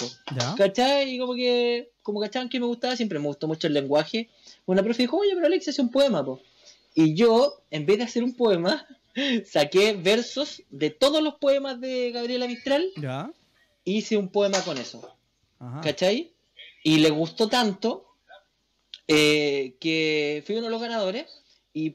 [0.58, 1.14] ¿Cachai?
[1.14, 4.28] Y como que, como cachaban que me gustaba, siempre me gustó mucho el lenguaje.
[4.66, 6.40] Una profe dijo, oye, pero Alex hace un poema, pues.
[6.98, 8.86] Y yo, en vez de hacer un poema,
[9.44, 12.90] saqué versos de todos los poemas de Gabriela Mistral.
[12.96, 13.30] Ya.
[13.84, 15.14] Hice un poema con eso.
[15.82, 16.32] ¿Cachai?
[16.82, 18.06] Y le gustó tanto
[19.06, 21.42] eh, que fui uno de los ganadores
[21.72, 21.94] y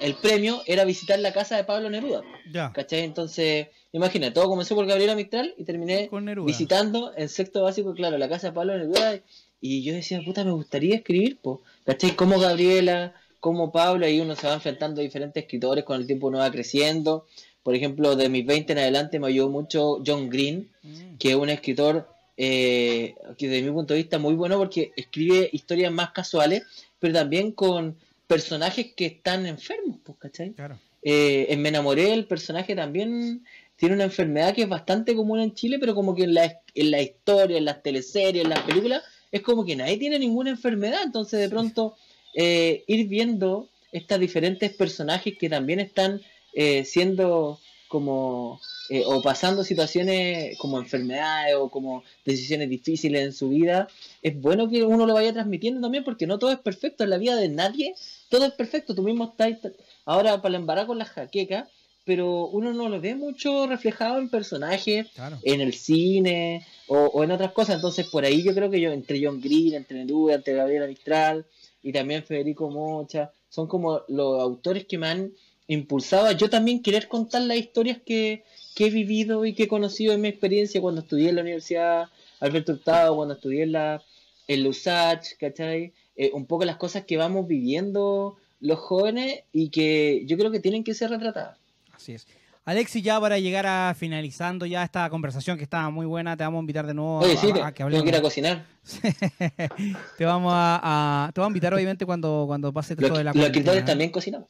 [0.00, 2.22] el premio era visitar la casa de Pablo Neruda.
[2.52, 2.72] Ya.
[2.72, 3.00] ¿Cachai?
[3.02, 6.10] Entonces, imagina, todo comenzó por Gabriela Mistral y terminé
[6.44, 9.20] visitando en sexto básico, claro, la casa de Pablo Neruda.
[9.60, 11.62] Y yo decía, puta, me gustaría escribir, po.
[11.84, 12.16] ¿cachai?
[12.16, 13.14] Como Gabriela,
[13.44, 16.50] como Pablo, ahí uno se va enfrentando a diferentes escritores, con el tiempo uno va
[16.50, 17.26] creciendo.
[17.62, 21.18] Por ejemplo, de mis 20 en adelante me ayudó mucho John Green, mm.
[21.18, 25.50] que es un escritor eh, que desde mi punto de vista muy bueno porque escribe
[25.52, 26.62] historias más casuales,
[26.98, 30.54] pero también con personajes que están enfermos, pues, ¿cachai?
[31.02, 33.44] Eh, en Me enamoré, el personaje también
[33.76, 36.90] tiene una enfermedad que es bastante común en Chile, pero como que en la, en
[36.90, 41.02] la historia, en las teleseries, en las películas, es como que nadie tiene ninguna enfermedad,
[41.04, 41.94] entonces de pronto
[42.34, 46.20] eh, ir viendo estas diferentes personajes que también están
[46.52, 47.58] eh, siendo
[47.88, 48.60] como
[48.90, 53.88] eh, o pasando situaciones como enfermedades o como decisiones difíciles en su vida,
[54.20, 57.18] es bueno que uno lo vaya transmitiendo también porque no todo es perfecto en la
[57.18, 57.94] vida de nadie,
[58.28, 59.72] todo es perfecto, tú mismo estás
[60.04, 61.68] ahora para embarar con la jaqueca,
[62.04, 65.06] pero uno no lo ve mucho reflejado en personajes,
[65.42, 69.24] en el cine o, en otras cosas, entonces por ahí yo creo que yo entre
[69.24, 71.46] John Green, entre Neruda, entre Gabriela Mistral,
[71.84, 75.32] y también Federico Mocha, son como los autores que me han
[75.68, 78.42] impulsado a yo también querer contar las historias que,
[78.76, 82.08] he vivido y que he conocido en mi experiencia cuando estudié en la Universidad
[82.40, 84.02] Alberto Hurtado, cuando estudié en la
[84.48, 85.92] en USACH, ¿cachai?
[86.16, 90.60] Eh, un poco las cosas que vamos viviendo los jóvenes y que yo creo que
[90.60, 91.58] tienen que ser retratadas.
[91.92, 92.26] Así es.
[92.66, 96.60] Alexi, ya para llegar a finalizando ya esta conversación que estaba muy buena, te vamos
[96.60, 97.90] a invitar de nuevo a, que hablemos.
[97.90, 98.64] Tengo que ir a cocinar.
[100.18, 103.44] te vamos a, te vamos a invitar obviamente cuando, cuando pase todo de la Los
[103.44, 104.48] escritores también cocinamos.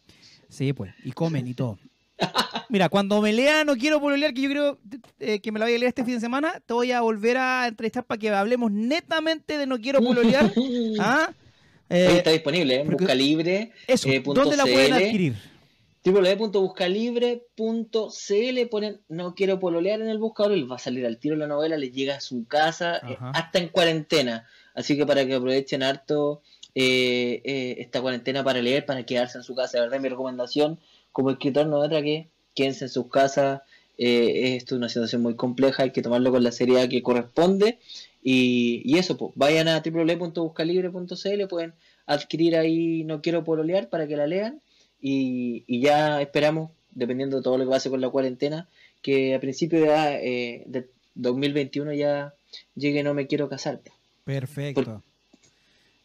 [0.49, 1.77] Sí, pues, y comen y todo.
[2.69, 4.79] Mira, cuando me lea No quiero pololear, que yo creo
[5.19, 7.37] eh, que me la voy a leer este fin de semana, te voy a volver
[7.37, 10.53] a entrevistar para que hablemos netamente de No quiero pololear.
[11.01, 11.33] ¿Ah?
[11.91, 12.85] Eh, está disponible, ¿eh?
[12.85, 13.73] Busca libre.
[13.89, 15.35] Eso, ¿dónde la pueden adquirir?
[16.05, 21.35] www.buscalibre.cl ponen no quiero pololear en el buscador y les va a salir al tiro
[21.35, 24.47] la novela, les llega a su casa eh, hasta en cuarentena.
[24.75, 26.43] Así que para que aprovechen harto
[26.75, 29.79] eh, eh, esta cuarentena para leer, para quedarse en su casa.
[29.79, 30.79] De verdad, mi recomendación
[31.11, 33.63] como escritor no es otra que quédense en sus casas.
[33.97, 37.79] esto es una situación muy compleja, hay que tomarlo con la seriedad que corresponde.
[38.23, 41.75] Y, eso, pues, vayan a www.buscalibre.cl, pueden
[42.07, 44.61] adquirir ahí No Quiero Pololear para que la lean
[45.07, 48.69] y, ya esperamos, dependiendo de todo lo que pase con la cuarentena,
[49.03, 52.33] que a principio de, eh, de 2021 ya
[52.75, 53.83] llegue No Me Quiero Casar.
[54.25, 55.03] Perfecto.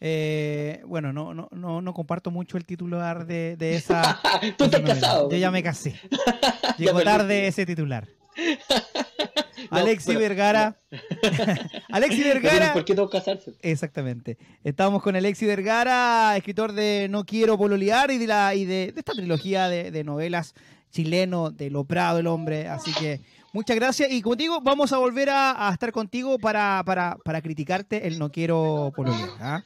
[0.01, 4.19] Eh, bueno, no, no, no, no comparto mucho el titular de, de esa.
[4.57, 5.31] Tú estás casado.
[5.31, 5.95] Yo ya me casé.
[6.77, 8.05] Llegó tarde ese titular.
[9.71, 10.75] Alexi Vergara.
[11.89, 12.73] Alexi Vergara.
[12.73, 13.53] ¿Por qué tengo casarse?
[13.61, 14.37] Exactamente.
[14.63, 19.13] Estamos con Alexi Vergara, escritor de No Quiero Pololear y de, la, y de, esta
[19.13, 20.55] trilogía de, novelas
[20.91, 22.67] chileno de Lo Prado el Hombre.
[22.67, 23.21] Así que
[23.53, 24.11] muchas gracias.
[24.11, 28.31] Y como digo, vamos a volver a, estar contigo para, para, para, criticarte el No
[28.31, 29.29] Quiero Pololear.
[29.39, 29.63] ¿ah?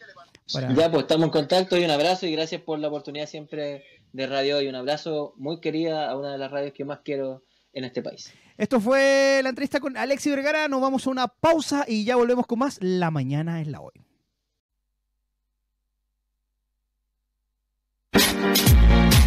[0.47, 4.27] Ya, pues estamos en contacto y un abrazo y gracias por la oportunidad siempre de
[4.27, 7.43] radio y un abrazo muy querida a una de las radios que más quiero
[7.73, 8.31] en este país.
[8.57, 10.67] Esto fue la entrevista con Alexi Vergara.
[10.67, 12.77] Nos vamos a una pausa y ya volvemos con más.
[12.81, 13.93] La mañana es la hoy.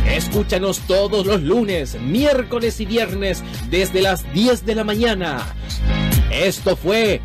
[0.07, 5.55] Escúchanos todos los lunes, miércoles y viernes desde las 10 de la mañana.
[6.31, 7.21] Esto fue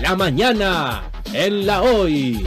[0.00, 2.44] La mañana en la hoy.